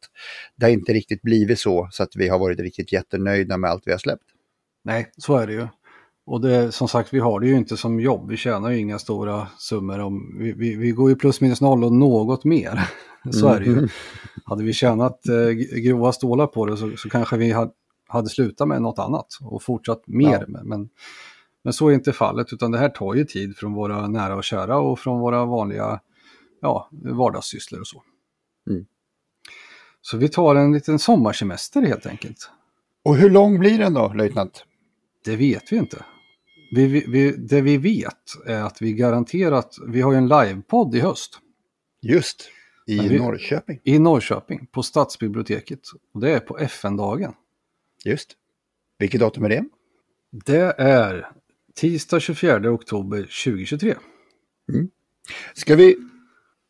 det 0.55 0.65
har 0.65 0.71
inte 0.71 0.93
riktigt 0.93 1.21
blivit 1.21 1.59
så, 1.59 1.87
så 1.91 2.03
att 2.03 2.15
vi 2.15 2.27
har 2.27 2.39
varit 2.39 2.59
riktigt 2.59 2.93
jättenöjda 2.93 3.57
med 3.57 3.69
allt 3.69 3.83
vi 3.85 3.91
har 3.91 3.99
släppt. 3.99 4.25
Nej, 4.83 5.11
så 5.17 5.37
är 5.37 5.47
det 5.47 5.53
ju. 5.53 5.67
Och 6.25 6.41
det, 6.41 6.71
som 6.71 6.87
sagt, 6.87 7.13
vi 7.13 7.19
har 7.19 7.39
det 7.39 7.47
ju 7.47 7.57
inte 7.57 7.77
som 7.77 7.99
jobb. 7.99 8.29
Vi 8.29 8.37
tjänar 8.37 8.69
ju 8.69 8.77
inga 8.77 8.99
stora 8.99 9.47
summor. 9.57 9.99
Om, 9.99 10.37
vi, 10.39 10.51
vi, 10.51 10.75
vi 10.75 10.91
går 10.91 11.09
ju 11.09 11.15
plus 11.15 11.41
minus 11.41 11.61
noll 11.61 11.83
och 11.83 11.93
något 11.93 12.43
mer. 12.43 12.89
så 13.31 13.47
är 13.47 13.59
det 13.59 13.65
ju. 13.65 13.77
Mm. 13.77 13.89
Hade 14.45 14.63
vi 14.63 14.73
tjänat 14.73 15.27
eh, 15.27 15.49
grova 15.79 16.11
stålar 16.11 16.47
på 16.47 16.65
det 16.65 16.77
så, 16.77 16.97
så 16.97 17.09
kanske 17.09 17.37
vi 17.37 17.51
hade, 17.51 17.71
hade 18.07 18.29
slutat 18.29 18.67
med 18.67 18.81
något 18.81 18.99
annat 18.99 19.27
och 19.41 19.63
fortsatt 19.63 20.03
mer. 20.07 20.45
Ja. 20.47 20.63
Men, 20.63 20.89
men 21.63 21.73
så 21.73 21.87
är 21.87 21.93
inte 21.93 22.13
fallet, 22.13 22.53
utan 22.53 22.71
det 22.71 22.77
här 22.77 22.89
tar 22.89 23.13
ju 23.13 23.25
tid 23.25 23.57
från 23.57 23.73
våra 23.73 24.07
nära 24.07 24.35
och 24.35 24.43
kära 24.43 24.77
och 24.77 24.99
från 24.99 25.19
våra 25.19 25.45
vanliga 25.45 25.99
ja, 26.61 26.89
vardagssysslor 26.91 27.79
och 27.79 27.87
så. 27.87 28.03
Mm. 28.69 28.85
Så 30.01 30.17
vi 30.17 30.29
tar 30.29 30.55
en 30.55 30.73
liten 30.73 30.99
sommarsemester 30.99 31.81
helt 31.81 32.05
enkelt. 32.05 32.49
Och 33.03 33.15
hur 33.15 33.29
lång 33.29 33.59
blir 33.59 33.77
den 33.77 33.93
då, 33.93 34.13
löjtnant? 34.13 34.65
Det 35.25 35.35
vet 35.35 35.71
vi 35.71 35.77
inte. 35.77 36.05
Vi, 36.75 37.05
vi, 37.07 37.31
det 37.31 37.61
vi 37.61 37.77
vet 37.77 38.45
är 38.45 38.61
att 38.61 38.81
vi 38.81 38.93
garanterat, 38.93 39.75
vi 39.87 40.01
har 40.01 40.11
ju 40.11 40.17
en 40.17 40.27
livepodd 40.27 40.95
i 40.95 40.99
höst. 40.99 41.39
Just, 42.01 42.49
i 42.87 43.07
vi, 43.07 43.19
Norrköping. 43.19 43.79
I 43.83 43.99
Norrköping, 43.99 44.67
på 44.71 44.83
Stadsbiblioteket. 44.83 45.79
Och 46.13 46.21
det 46.21 46.31
är 46.31 46.39
på 46.39 46.57
FN-dagen. 46.57 47.33
Just. 48.05 48.31
Vilket 48.99 49.19
datum 49.19 49.45
är 49.45 49.49
det? 49.49 49.65
Det 50.45 50.75
är 50.77 51.27
tisdag 51.75 52.19
24 52.19 52.71
oktober 52.71 53.17
2023. 53.17 53.95
Mm. 54.73 54.89
Ska 55.53 55.75
vi, 55.75 55.97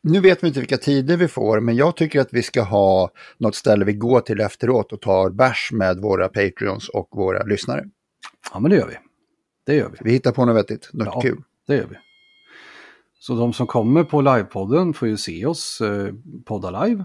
nu 0.02 0.20
vet 0.20 0.42
vi 0.42 0.48
inte 0.48 0.60
vilka 0.60 0.78
tider 0.78 1.16
vi 1.16 1.28
får, 1.28 1.60
men 1.60 1.76
jag 1.76 1.96
tycker 1.96 2.20
att 2.20 2.32
vi 2.32 2.42
ska 2.42 2.62
ha 2.62 3.10
något 3.38 3.54
ställe 3.54 3.84
vi 3.84 3.92
går 3.92 4.20
till 4.20 4.40
efteråt 4.40 4.92
och 4.92 5.00
tar 5.00 5.30
bärs 5.30 5.70
med 5.72 5.98
våra 5.98 6.28
Patreons 6.28 6.88
och 6.88 7.08
våra 7.10 7.42
lyssnare. 7.44 7.84
Ja, 8.52 8.60
men 8.60 8.70
det 8.70 8.76
gör 8.76 8.88
vi. 8.88 9.03
Det 9.66 9.74
gör 9.74 9.88
vi. 9.90 9.98
Vi 10.00 10.12
hittar 10.12 10.32
på 10.32 10.44
något 10.44 10.56
vettigt, 10.56 10.90
något 10.92 11.06
ja, 11.06 11.20
kul. 11.20 11.42
det 11.66 11.76
gör 11.76 11.86
vi. 11.86 11.96
Så 13.18 13.34
de 13.34 13.52
som 13.52 13.66
kommer 13.66 14.04
på 14.04 14.20
livepodden 14.20 14.94
får 14.94 15.08
ju 15.08 15.16
se 15.16 15.46
oss 15.46 15.80
eh, 15.80 16.14
podda 16.44 16.84
live. 16.84 17.04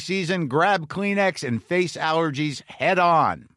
season, 0.00 0.48
grab 0.48 0.88
Kleenex 0.88 1.44
and 1.44 1.62
face 1.62 2.00
allergies 2.00 2.62
head 2.66 2.98
on. 2.98 3.48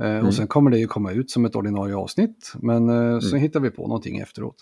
Eh, 0.00 0.10
mm. 0.10 0.26
Och 0.26 0.34
sen 0.34 0.46
kommer 0.46 0.70
det 0.70 0.78
ju 0.78 0.86
komma 0.86 1.12
ut 1.12 1.30
som 1.30 1.44
ett 1.44 1.56
ordinarie 1.56 1.96
avsnitt, 1.96 2.52
men 2.54 2.88
eh, 2.88 2.96
mm. 2.96 3.20
sen 3.20 3.38
hittar 3.38 3.60
vi 3.60 3.70
på 3.70 3.86
någonting 3.86 4.18
efteråt. 4.18 4.56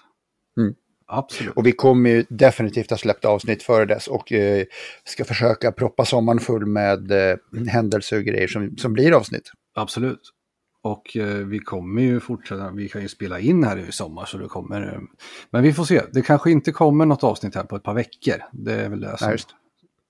Mm. 0.60 0.74
Absolut. 1.06 1.56
Och 1.56 1.66
vi 1.66 1.72
kommer 1.72 2.10
ju 2.10 2.24
definitivt 2.28 2.90
ha 2.90 2.96
släppt 2.96 3.24
avsnitt 3.24 3.62
före 3.62 3.84
dess 3.84 4.08
och 4.08 4.32
eh, 4.32 4.64
ska 5.04 5.24
försöka 5.24 5.72
proppa 5.72 6.04
sommaren 6.04 6.38
full 6.38 6.66
med 6.66 7.10
eh, 7.10 7.36
händelser 7.68 8.16
och 8.16 8.24
grejer 8.24 8.48
som, 8.48 8.76
som 8.76 8.92
blir 8.92 9.12
avsnitt. 9.12 9.52
Absolut. 9.74 10.20
Och 10.82 11.16
eh, 11.16 11.36
vi 11.36 11.58
kommer 11.58 12.02
ju 12.02 12.20
fortsätta, 12.20 12.70
vi 12.70 12.88
kan 12.88 13.02
ju 13.02 13.08
spela 13.08 13.40
in 13.40 13.64
här 13.64 13.76
i 13.76 13.92
sommar 13.92 14.24
så 14.24 14.38
det 14.38 14.48
kommer. 14.48 14.94
Eh, 14.94 15.00
men 15.50 15.62
vi 15.62 15.72
får 15.72 15.84
se, 15.84 16.02
det 16.12 16.22
kanske 16.22 16.50
inte 16.50 16.72
kommer 16.72 17.06
något 17.06 17.24
avsnitt 17.24 17.54
här 17.54 17.64
på 17.64 17.76
ett 17.76 17.82
par 17.82 17.94
veckor. 17.94 18.34
Det 18.52 18.74
är 18.74 18.88
väl 18.88 19.00
det 19.00 19.18
som. 19.18 19.36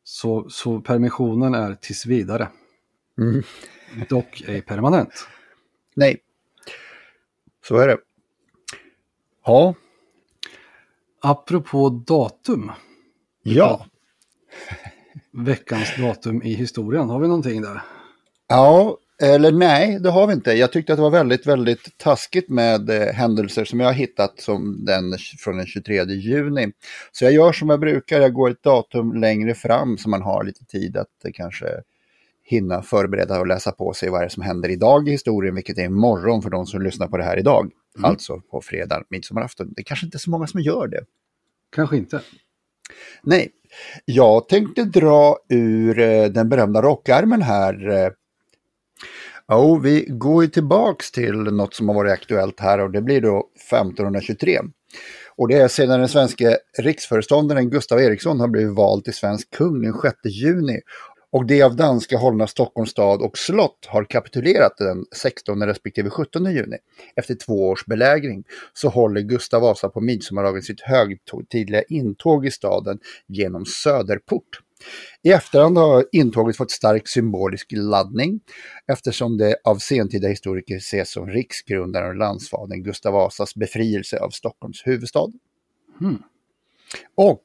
Så, 0.05 0.51
så 0.51 0.81
permissionen 0.81 1.55
är 1.55 1.75
tills 1.75 2.07
vidare. 2.07 2.49
Mm. 3.19 3.43
Dock 4.09 4.43
ej 4.47 4.63
permanent. 4.63 5.29
Nej, 5.95 6.19
så 7.69 7.77
är 7.77 7.89
det. 7.89 7.99
Ja. 9.45 9.75
Apropå 11.21 11.89
datum. 11.89 12.73
Ja. 13.43 13.87
Veckans 15.33 15.97
datum 15.97 16.43
i 16.43 16.55
historien, 16.55 17.11
har 17.11 17.21
vi 17.21 17.29
någonting 17.29 17.63
där? 17.63 17.81
Ja, 18.49 18.99
eller 19.23 19.53
nej, 19.53 19.99
det 20.01 20.11
har 20.11 20.27
vi 20.27 20.33
inte. 20.33 20.53
Jag 20.53 20.73
tyckte 20.73 20.93
att 20.93 20.97
det 20.97 21.03
var 21.03 21.11
väldigt, 21.11 21.47
väldigt 21.47 21.99
taskigt 21.99 22.49
med 22.49 22.91
eh, 22.91 23.15
händelser 23.15 23.65
som 23.65 23.81
jag 23.81 23.87
har 23.87 23.93
hittat 23.93 24.41
som 24.41 24.85
den 24.85 25.15
från 25.39 25.57
den 25.57 25.67
23 25.67 26.05
juni. 26.05 26.73
Så 27.13 27.25
jag 27.25 27.33
gör 27.33 27.53
som 27.53 27.71
jag 27.71 27.81
brukar, 27.81 28.21
jag 28.21 28.33
går 28.33 28.51
ett 28.51 28.63
datum 28.63 29.15
längre 29.15 29.55
fram 29.55 29.99
så 29.99 30.09
man 30.09 30.23
har 30.23 30.45
lite 30.45 30.65
tid 30.65 30.97
att 30.97 31.25
eh, 31.25 31.31
kanske 31.35 31.67
hinna 32.45 32.83
förbereda 32.83 33.41
och 33.41 33.47
läsa 33.47 33.73
på 33.73 33.93
sig 33.93 34.11
vad 34.11 34.21
det 34.21 34.25
är 34.25 34.29
som 34.29 34.43
händer 34.43 34.69
idag 34.69 35.09
i 35.09 35.11
historien, 35.11 35.55
vilket 35.55 35.79
är 35.79 35.85
imorgon 35.85 36.43
för 36.43 36.51
de 36.51 36.67
som 36.67 36.83
lyssnar 36.83 37.09
på 37.09 37.17
det 37.17 37.25
här 37.25 37.39
idag. 37.39 37.71
Mm. 37.99 38.11
Alltså 38.11 38.41
på 38.51 38.61
fredag, 38.61 39.05
midsommarafton. 39.09 39.73
Det 39.77 39.83
är 39.83 39.85
kanske 39.85 40.07
inte 40.07 40.17
är 40.17 40.19
så 40.19 40.31
många 40.31 40.47
som 40.47 40.61
gör 40.61 40.89
det. 40.89 41.05
Kanske 41.77 41.97
inte. 41.97 42.21
Nej, 43.23 43.51
jag 44.05 44.49
tänkte 44.49 44.85
dra 44.85 45.39
ur 45.49 45.99
eh, 45.99 46.25
den 46.25 46.49
berömda 46.49 46.83
rockärmen 46.83 47.43
här. 47.43 48.13
Ja, 49.47 49.75
vi 49.75 50.07
går 50.09 50.45
ju 50.45 50.51
tillbaks 50.51 51.11
till 51.11 51.35
något 51.35 51.75
som 51.75 51.89
har 51.89 51.95
varit 51.95 52.13
aktuellt 52.13 52.61
här 52.61 52.81
och 52.81 52.91
det 52.91 53.03
blir 53.03 53.21
då 53.21 53.49
1523. 53.71 54.59
Och 55.37 55.49
det 55.49 55.55
är 55.55 55.69
sedan 55.69 56.01
den 56.01 56.09
svenska 56.09 56.57
riksföreståndaren 56.79 57.71
Gustav 57.71 58.01
Eriksson 58.01 58.41
har 58.41 58.49
blivit 58.49 58.77
vald 58.77 59.05
till 59.05 59.15
svensk 59.15 59.51
kung 59.51 59.83
den 59.83 59.95
6 60.03 60.17
juni 60.25 60.81
och 61.33 61.47
det 61.47 61.63
av 61.63 61.77
danska 61.77 62.19
hållna 62.19 62.47
Stockholms 62.47 62.91
stad 62.91 63.23
och 63.23 63.39
slott 63.39 63.87
har 63.89 64.05
kapitulerat 64.05 64.77
den 64.79 65.05
16 65.17 65.67
respektive 65.67 66.11
17 66.11 66.53
juni. 66.53 66.77
Efter 67.17 67.35
två 67.35 67.69
års 67.69 67.87
belägring 67.87 68.45
så 68.73 68.89
håller 68.89 69.21
Gustav 69.21 69.63
Vasa 69.63 69.89
på 69.89 70.01
midsommardagen 70.01 70.63
sitt 70.63 70.81
högtidliga 70.81 71.83
intåg 71.83 72.47
i 72.47 72.51
staden 72.51 72.99
genom 73.27 73.67
Söderport. 73.67 74.62
I 75.23 75.31
efterhand 75.31 75.79
har 75.79 76.05
intåget 76.13 76.57
fått 76.57 76.71
stark 76.71 77.09
symbolisk 77.09 77.73
laddning 77.73 78.41
eftersom 78.93 79.39
det 79.39 79.57
av 79.65 79.77
sentida 79.77 80.29
historiker 80.29 80.77
ses 80.77 81.13
som 81.13 81.27
riksgrundaren 81.27 82.09
och 82.09 82.17
landsfadern 82.17 82.83
Gustav 82.83 83.13
Vasas 83.13 83.55
befrielse 83.55 84.19
av 84.19 84.31
Stockholms 84.31 84.83
huvudstad. 84.87 85.29
Och 87.15 87.45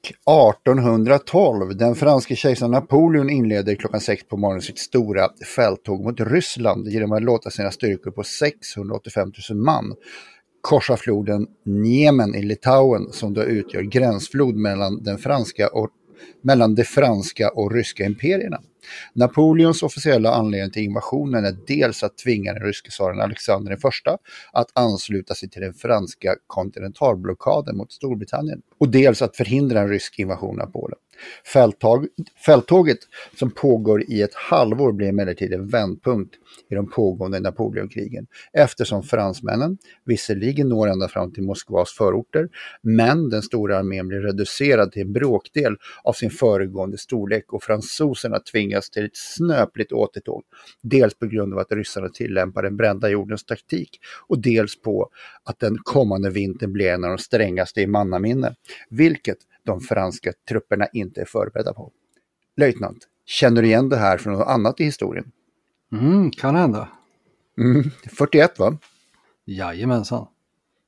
1812, 0.51 1.77
den 1.77 1.95
franske 1.95 2.35
kejsaren 2.35 2.71
Napoleon 2.71 3.29
inleder 3.29 3.75
klockan 3.75 4.01
sex 4.01 4.23
på 4.27 4.37
morgonen 4.37 4.61
sitt 4.61 4.79
stora 4.79 5.29
fälttåg 5.55 6.03
mot 6.03 6.19
Ryssland 6.19 6.87
genom 6.87 7.11
att 7.11 7.23
låta 7.23 7.49
sina 7.49 7.71
styrkor 7.71 8.11
på 8.11 8.23
685 8.23 9.31
000 9.49 9.57
man 9.57 9.95
korsa 10.61 10.97
floden 10.97 11.47
Niemen 11.65 12.35
i 12.35 12.43
Litauen 12.43 13.11
som 13.11 13.33
då 13.33 13.43
utgör 13.43 13.81
gränsflod 13.81 14.55
mellan, 14.55 15.03
den 15.03 15.17
franska 15.17 15.67
och, 15.67 15.89
mellan 16.41 16.75
de 16.75 16.83
franska 16.83 17.49
och 17.49 17.71
ryska 17.71 18.05
imperierna. 18.05 18.61
Napoleons 19.13 19.83
officiella 19.83 20.33
anledning 20.33 20.71
till 20.71 20.83
invasionen 20.83 21.45
är 21.45 21.55
dels 21.67 22.03
att 22.03 22.17
tvinga 22.17 22.53
den 22.53 22.63
ryske 22.63 22.89
tsaren 22.89 23.21
Alexander 23.21 23.73
I 23.73 23.77
att 24.51 24.67
ansluta 24.73 25.33
sig 25.33 25.49
till 25.49 25.61
den 25.61 25.73
franska 25.73 26.35
kontinentalblockaden 26.47 27.77
mot 27.77 27.91
Storbritannien 27.91 28.61
och 28.79 28.89
dels 28.89 29.21
att 29.21 29.35
förhindra 29.35 29.79
en 29.81 29.89
rysk 29.89 30.19
invasion 30.19 30.61
av 30.61 30.65
Polen. 30.65 30.97
Fälttag, 31.53 32.07
fälttåget 32.45 32.97
som 33.39 33.51
pågår 33.51 34.03
i 34.07 34.21
ett 34.21 34.33
halvår 34.35 34.91
blir 34.91 35.07
emellertid 35.07 35.53
en 35.53 35.67
vändpunkt 35.67 36.35
i 36.69 36.75
de 36.75 36.89
pågående 36.89 37.39
Napoleonkrigen 37.39 38.27
eftersom 38.53 39.03
fransmännen 39.03 39.77
visserligen 40.05 40.69
når 40.69 40.87
ända 40.87 41.07
fram 41.07 41.33
till 41.33 41.43
Moskvas 41.43 41.91
förorter 41.91 42.49
men 42.81 43.29
den 43.29 43.41
stora 43.41 43.77
armén 43.77 44.07
blir 44.07 44.19
reducerad 44.19 44.91
till 44.91 45.01
en 45.01 45.13
bråkdel 45.13 45.75
av 46.03 46.13
sin 46.13 46.29
föregående 46.29 46.97
storlek 46.97 47.53
och 47.53 47.63
fransoserna 47.63 48.39
tvingas 48.39 48.76
till 48.81 49.05
ett 49.05 49.17
snöpligt 49.17 49.91
återtåg. 49.91 50.43
Dels 50.81 51.13
på 51.13 51.25
grund 51.25 51.53
av 51.53 51.59
att 51.59 51.71
ryssarna 51.71 52.09
tillämpar 52.09 52.63
den 52.63 52.77
brända 52.77 53.09
jordens 53.09 53.43
taktik 53.43 53.99
och 54.27 54.39
dels 54.39 54.81
på 54.81 55.09
att 55.43 55.59
den 55.59 55.77
kommande 55.77 56.29
vintern 56.29 56.73
blir 56.73 56.89
en 56.89 57.03
av 57.03 57.09
de 57.09 57.17
strängaste 57.17 57.81
i 57.81 57.87
mannaminne, 57.87 58.55
vilket 58.89 59.37
de 59.63 59.81
franska 59.81 60.33
trupperna 60.49 60.87
inte 60.93 61.21
är 61.21 61.25
förberedda 61.25 61.73
på. 61.73 61.91
Löjtnant, 62.57 63.07
känner 63.25 63.61
du 63.61 63.67
igen 63.67 63.89
det 63.89 63.97
här 63.97 64.17
från 64.17 64.33
något 64.33 64.47
annat 64.47 64.79
i 64.79 64.83
historien? 64.83 65.31
Mm, 65.91 66.31
kan 66.31 66.55
hända. 66.55 66.89
Mm, 67.57 67.83
41 68.17 68.59
va? 68.59 68.77
Jajamensan. 69.45 70.27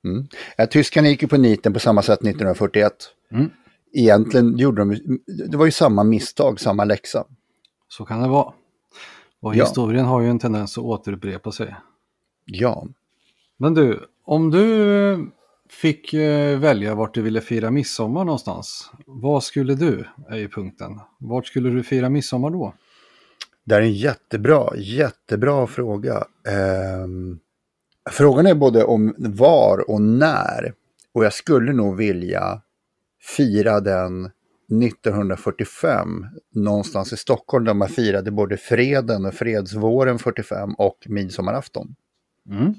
Mm. 0.06 0.28
Ja, 0.58 0.66
tyskarna 0.66 1.08
gick 1.08 1.22
ju 1.22 1.28
på 1.28 1.38
niten 1.38 1.74
på 1.74 1.80
samma 1.80 2.02
sätt 2.02 2.20
1941. 2.20 2.94
Mm. 3.32 3.50
Egentligen 3.94 4.58
gjorde 4.58 4.82
de, 4.82 5.20
det 5.50 5.58
var 5.58 5.66
ju 5.66 5.72
samma 5.72 6.04
misstag, 6.04 6.60
samma 6.60 6.86
läxa. 6.86 7.26
Så 7.90 8.06
kan 8.06 8.22
det 8.22 8.28
vara. 8.28 8.54
Och 9.42 9.56
Ja. 9.56 9.64
historien 9.64 10.06
har 10.06 10.22
ju 10.22 10.30
en 10.30 10.40
tendens 10.40 10.78
att 10.78 10.84
återupprepa 10.84 11.52
sig. 11.52 11.76
Ja, 12.46 12.88
Men 13.58 13.74
du, 13.74 14.06
om 14.26 14.52
du 14.52 14.94
eh, 15.12 15.20
fick 15.70 16.14
eh, 16.14 16.60
välja 16.60 16.96
vart 16.96 17.14
du 17.14 17.22
ville 17.22 17.42
fira 17.42 17.72
midsommar 17.72 18.26
någonstans, 18.26 18.92
vad 19.06 19.44
skulle 19.44 19.76
du, 19.76 20.06
är 20.30 20.38
ju 20.38 20.50
punkten. 20.50 21.00
Vart 21.20 21.48
skulle 21.48 21.70
du 21.70 21.84
fira 21.84 22.10
midsommar 22.10 22.50
då? 22.50 22.74
det 23.64 23.76
är 23.76 23.82
en 23.82 23.94
jättebra, 23.94 24.76
jättebra 24.78 25.68
fråga. 25.68 26.24
Ehm, 26.48 27.40
frågan 28.10 28.46
är 28.46 28.56
både 28.56 28.84
om 28.84 29.16
var 29.18 29.90
och 29.90 30.02
när. 30.02 30.74
Och 31.12 31.26
jag 31.26 31.34
skulle 31.34 31.74
nog 31.74 31.98
vilja 31.98 32.62
fira 33.38 33.80
den 33.80 34.32
1945 34.72 36.26
någonstans 36.54 37.14
i 37.14 37.18
Stockholm 37.18 37.66
där 37.66 37.74
man 37.74 37.90
firade 37.90 38.32
både 38.32 38.58
freden 38.58 39.26
och 39.26 39.34
fredsvåren 39.34 40.20
45 40.20 40.74
och 40.74 40.98
midsommarafton. 41.06 41.96
Mm. 42.50 42.74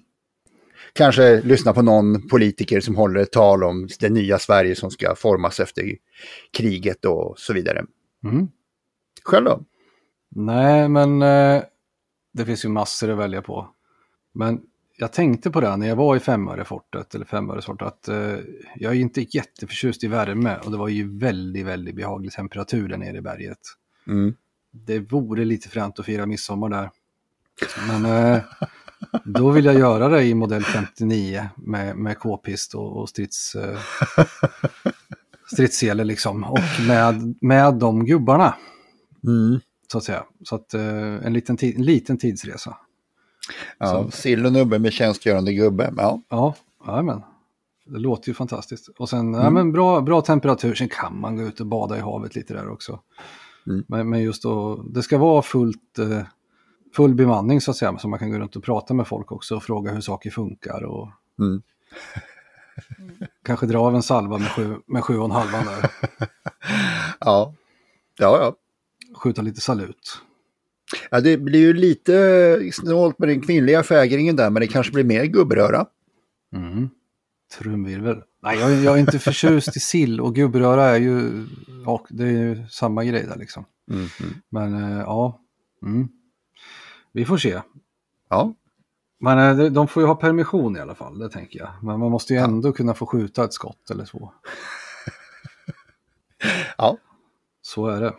Kanske 0.93 1.41
lyssna 1.41 1.73
på 1.73 1.83
någon 1.83 2.29
politiker 2.29 2.81
som 2.81 2.97
håller 2.97 3.21
ett 3.21 3.33
tal 3.33 3.65
om 3.65 3.89
det 4.01 4.09
nya 4.09 4.39
Sverige 4.39 4.77
som 4.77 4.91
ska 4.91 5.15
formas 5.15 5.61
efter 5.61 5.97
kriget 6.53 7.05
och 7.05 7.39
så 7.39 7.53
vidare. 7.53 7.85
Mm. 8.25 8.49
Själv 9.25 9.45
då? 9.45 9.65
Nej, 10.29 10.89
men 10.89 11.23
eh, 11.23 11.63
det 12.33 12.45
finns 12.45 12.65
ju 12.65 12.69
massor 12.69 13.11
att 13.11 13.19
välja 13.19 13.43
på. 13.43 13.71
Men 14.35 14.61
jag 15.01 15.13
tänkte 15.13 15.51
på 15.51 15.61
det 15.61 15.77
när 15.77 15.89
jag 15.89 15.97
var 15.97 16.17
i 16.17 16.21
Femörefortet, 16.21 17.15
eller 17.15 17.25
Femöresfortet, 17.25 17.89
att 17.89 18.09
eh, 18.09 18.37
jag 18.77 18.93
är 18.93 19.01
inte 19.01 19.37
jätteförtjust 19.37 20.05
i 20.05 20.09
värme 20.09 20.57
och 20.65 20.71
det 20.71 20.77
var 20.77 20.89
ju 20.89 21.19
väldigt, 21.19 21.67
väldigt 21.67 21.97
behaglig 21.97 22.33
temperatur 22.33 22.89
där 22.89 22.97
nere 22.97 23.17
i 23.17 23.21
berget. 23.21 23.59
Mm. 24.07 24.35
Det 24.73 24.99
vore 24.99 25.45
lite 25.45 25.69
fränt 25.69 25.99
att 25.99 26.07
fira 26.07 26.27
midsommar 26.27 26.69
där. 26.69 26.91
Men 27.89 28.05
eh, 28.05 28.43
då 29.25 29.51
vill 29.51 29.65
jag 29.65 29.75
göra 29.79 30.09
det 30.09 30.23
i 30.23 30.35
modell 30.35 30.63
59 30.65 31.49
med, 31.57 31.97
med 31.97 32.19
k-pist 32.19 32.75
och, 32.75 32.97
och 33.01 33.09
strids, 33.09 33.55
eh, 33.55 33.79
stridssele 35.53 36.05
liksom. 36.05 36.45
Och 36.45 36.59
med, 36.89 37.35
med 37.41 37.75
de 37.75 38.05
gubbarna, 38.05 38.55
Mm. 39.25 39.61
så 39.93 39.99
att 39.99 40.05
säga. 40.05 40.25
Så 40.45 40.55
att 40.55 40.75
eh, 40.75 41.27
en 41.27 41.33
liten, 41.33 41.57
en 41.61 41.85
liten 41.85 42.19
tidsresa. 42.19 42.77
Ja, 43.81 44.11
sill 44.11 44.47
och 44.47 44.53
nubbe 44.53 44.79
med 44.79 44.93
tjänstgörande 44.93 45.53
gubbe. 45.53 45.95
Ja. 45.97 46.55
Ja, 46.87 47.03
men 47.03 47.23
Det 47.87 47.99
låter 47.99 48.29
ju 48.29 48.35
fantastiskt. 48.35 48.89
Och 48.89 49.09
sen, 49.09 49.35
ja, 49.35 49.51
men 49.51 49.73
bra, 49.73 50.01
bra 50.01 50.21
temperatur. 50.21 50.75
Sen 50.75 50.89
kan 50.89 51.21
man 51.21 51.37
gå 51.37 51.43
ut 51.43 51.61
och 51.61 51.67
bada 51.67 51.97
i 51.99 52.01
havet 52.01 52.35
lite 52.35 52.55
där 52.55 52.71
också. 52.71 53.01
Mm. 53.67 53.85
Men, 53.89 54.09
men 54.11 54.23
just 54.23 54.43
då, 54.43 54.83
det 54.83 55.03
ska 55.03 55.19
vara 55.19 55.43
fullt, 55.43 55.99
eh, 55.99 56.23
full 56.97 57.15
bemanning 57.15 57.61
så 57.61 57.71
att 57.71 57.77
säga. 57.77 57.99
Så 57.99 58.09
man 58.09 58.19
kan 58.19 58.31
gå 58.31 58.39
runt 58.39 58.57
och 58.57 58.65
prata 58.65 58.95
med 58.95 59.07
folk 59.07 59.33
också 59.33 59.57
och 59.57 59.63
fråga 59.63 59.93
hur 59.93 60.01
saker 60.01 60.31
funkar. 60.31 60.85
Och 60.85 61.09
Mm. 61.39 61.63
kanske 63.45 63.67
dra 63.67 63.79
av 63.79 63.95
en 63.95 64.03
salva 64.03 64.39
med 64.39 64.49
sju, 64.51 64.77
med 64.87 65.05
sju 65.05 65.19
och 65.19 65.25
en 65.25 65.31
halvan 65.31 65.65
där. 65.67 65.91
Ja. 67.21 67.55
ja, 68.19 68.39
ja. 68.41 68.55
Skjuta 69.17 69.43
lite 69.43 69.61
salut. 69.61 70.21
Ja, 71.11 71.21
det 71.21 71.37
blir 71.37 71.61
ju 71.61 71.73
lite 71.73 72.71
snålt 72.73 73.19
med 73.19 73.29
den 73.29 73.41
kvinnliga 73.41 73.83
fägringen 73.83 74.37
där, 74.37 74.51
men 74.51 74.61
det 74.61 74.67
kanske 74.67 74.93
blir 74.93 75.05
mer 75.05 75.25
gubbröra. 75.25 75.87
Mm. 76.57 76.89
Trumvirvel. 77.59 78.23
Nej, 78.43 78.59
jag, 78.59 78.73
jag 78.73 78.95
är 78.97 79.01
inte 79.01 79.19
förtjust 79.19 79.77
i 79.77 79.81
sill 79.81 80.21
och 80.21 80.35
gubbröra 80.35 80.85
är 80.85 80.97
ju, 81.01 81.47
och 81.87 82.07
det 82.11 82.25
är 82.25 82.29
ju 82.31 82.67
samma 82.71 83.05
grej 83.05 83.27
där 83.27 83.37
liksom. 83.37 83.65
Mm. 83.91 84.09
Men 84.49 84.75
eh, 84.93 84.99
ja, 84.99 85.41
mm. 85.83 86.09
vi 87.13 87.25
får 87.25 87.37
se. 87.39 87.61
Ja, 88.29 88.55
Men 89.21 89.61
eh, 89.61 89.67
de- 89.73 89.89
får 89.89 90.03
ju 90.03 90.07
ha 90.07 90.15
permission 90.15 90.77
i 90.77 90.81
alla 90.81 90.95
fall, 90.95 91.19
det 91.19 91.29
tänker 91.31 91.59
jag. 91.59 91.71
Men 91.83 92.01
man 92.01 92.11
måste 92.11 92.33
ju 92.35 92.39
ändå 92.39 92.73
kunna 92.73 92.95
få 92.95 93.07
skjuta 93.07 93.45
ett 93.45 93.53
skott 93.53 93.91
eller 93.91 94.05
två. 94.05 94.33
ja, 96.79 96.97
Så 97.63 97.87
är 97.87 98.01
det. 98.01 98.15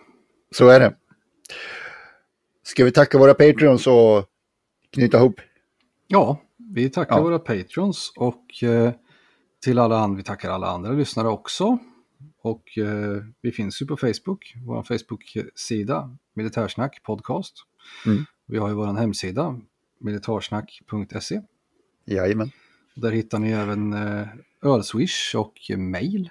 så 0.55 0.67
är 0.69 0.79
det. 0.79 0.95
Ska 2.71 2.85
vi 2.85 2.91
tacka 2.91 3.17
våra 3.17 3.33
Patreons 3.33 3.87
och 3.87 4.25
knyta 4.89 5.17
ihop? 5.17 5.41
Ja, 6.07 6.41
vi 6.57 6.89
tackar 6.89 7.15
Ja. 7.15 7.21
våra 7.21 7.39
patrons 7.39 8.13
och 8.15 8.63
eh, 8.63 8.93
till 9.63 9.79
alla 9.79 9.97
andra, 9.97 10.17
vi 10.17 10.23
tackar 10.23 10.49
alla 10.49 10.67
andra 10.67 10.91
lyssnare 10.91 11.27
också. 11.27 11.77
Och 12.41 12.77
eh, 12.77 13.23
vi 13.41 13.51
finns 13.51 13.81
ju 13.81 13.85
på 13.85 13.97
Facebook, 13.97 14.53
vår 14.65 14.83
Facebook-sida, 14.83 16.17
Militärsnack 16.33 17.03
podcast. 17.03 17.53
Mm. 18.05 18.25
Vi 18.47 18.57
har 18.57 18.69
ju 18.69 18.75
vår 18.75 18.93
hemsida, 18.93 19.59
militarsnack.se. 19.99 21.41
Jajamän. 22.05 22.51
Där 22.95 23.11
hittar 23.11 23.39
ni 23.39 23.51
även 23.51 23.93
eh, 23.93 24.27
ölswish 24.61 25.35
och 25.35 25.59
mail. 25.77 26.29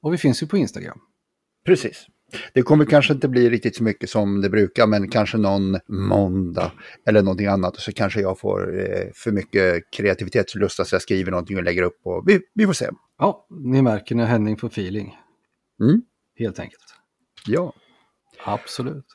Och 0.00 0.12
vi 0.12 0.18
finns 0.18 0.42
ju 0.42 0.46
på 0.46 0.56
Instagram. 0.56 1.00
Precis. 1.64 2.06
Det 2.52 2.62
kommer 2.62 2.84
kanske 2.84 3.12
inte 3.12 3.28
bli 3.28 3.50
riktigt 3.50 3.76
så 3.76 3.82
mycket 3.82 4.10
som 4.10 4.40
det 4.40 4.50
brukar, 4.50 4.86
men 4.86 5.10
kanske 5.10 5.36
någon 5.36 5.78
måndag 5.88 6.72
eller 7.06 7.22
någonting 7.22 7.46
annat. 7.46 7.76
Och 7.76 7.82
så 7.82 7.92
kanske 7.92 8.20
jag 8.20 8.38
får 8.38 8.80
eh, 8.80 9.12
för 9.14 9.32
mycket 9.32 9.90
kreativitetslust 9.90 10.86
så 10.86 10.94
jag 10.94 11.02
skriver 11.02 11.30
någonting 11.30 11.56
och 11.56 11.62
lägger 11.62 11.82
upp. 11.82 12.00
Och 12.02 12.24
vi, 12.26 12.40
vi 12.54 12.66
får 12.66 12.72
se. 12.72 12.88
Ja, 13.18 13.46
ni 13.50 13.82
märker 13.82 14.14
när 14.14 14.26
Henning 14.26 14.56
får 14.56 14.68
feeling. 14.68 15.16
Mm. 15.80 16.02
Helt 16.38 16.58
enkelt. 16.58 16.84
Ja. 17.46 17.72
Absolut. 18.44 19.06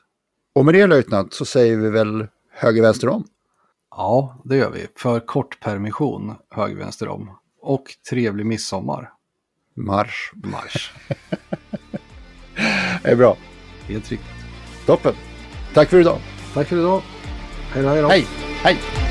Och 0.54 0.64
med 0.64 0.74
det 0.74 0.86
löjtnant 0.86 1.34
så 1.34 1.44
säger 1.44 1.76
vi 1.76 1.90
väl 1.90 2.26
höger 2.50 2.82
vänster 2.82 3.08
om. 3.08 3.24
Ja, 3.90 4.42
det 4.44 4.56
gör 4.56 4.70
vi. 4.70 4.86
För 4.96 5.20
kort 5.20 5.60
permission, 5.60 6.34
höger 6.50 6.76
vänster 6.76 7.08
om. 7.08 7.30
Och 7.60 7.84
trevlig 8.10 8.46
midsommar. 8.46 9.12
Marsch. 9.76 10.32
Marsch. 10.34 10.92
Det 13.04 13.10
är 13.10 13.16
bra. 13.16 13.36
Helt 13.88 14.10
riktigt. 14.10 14.30
Toppen. 14.86 15.14
Tack 15.74 15.90
för 15.90 16.00
idag. 16.00 16.18
Tack 16.54 16.68
för 16.68 16.76
idag. 16.78 17.02
Hej 17.72 17.82
då, 17.82 17.88
hej 17.88 18.02
då. 18.02 18.08
Hej. 18.08 18.26
Hej. 18.62 19.03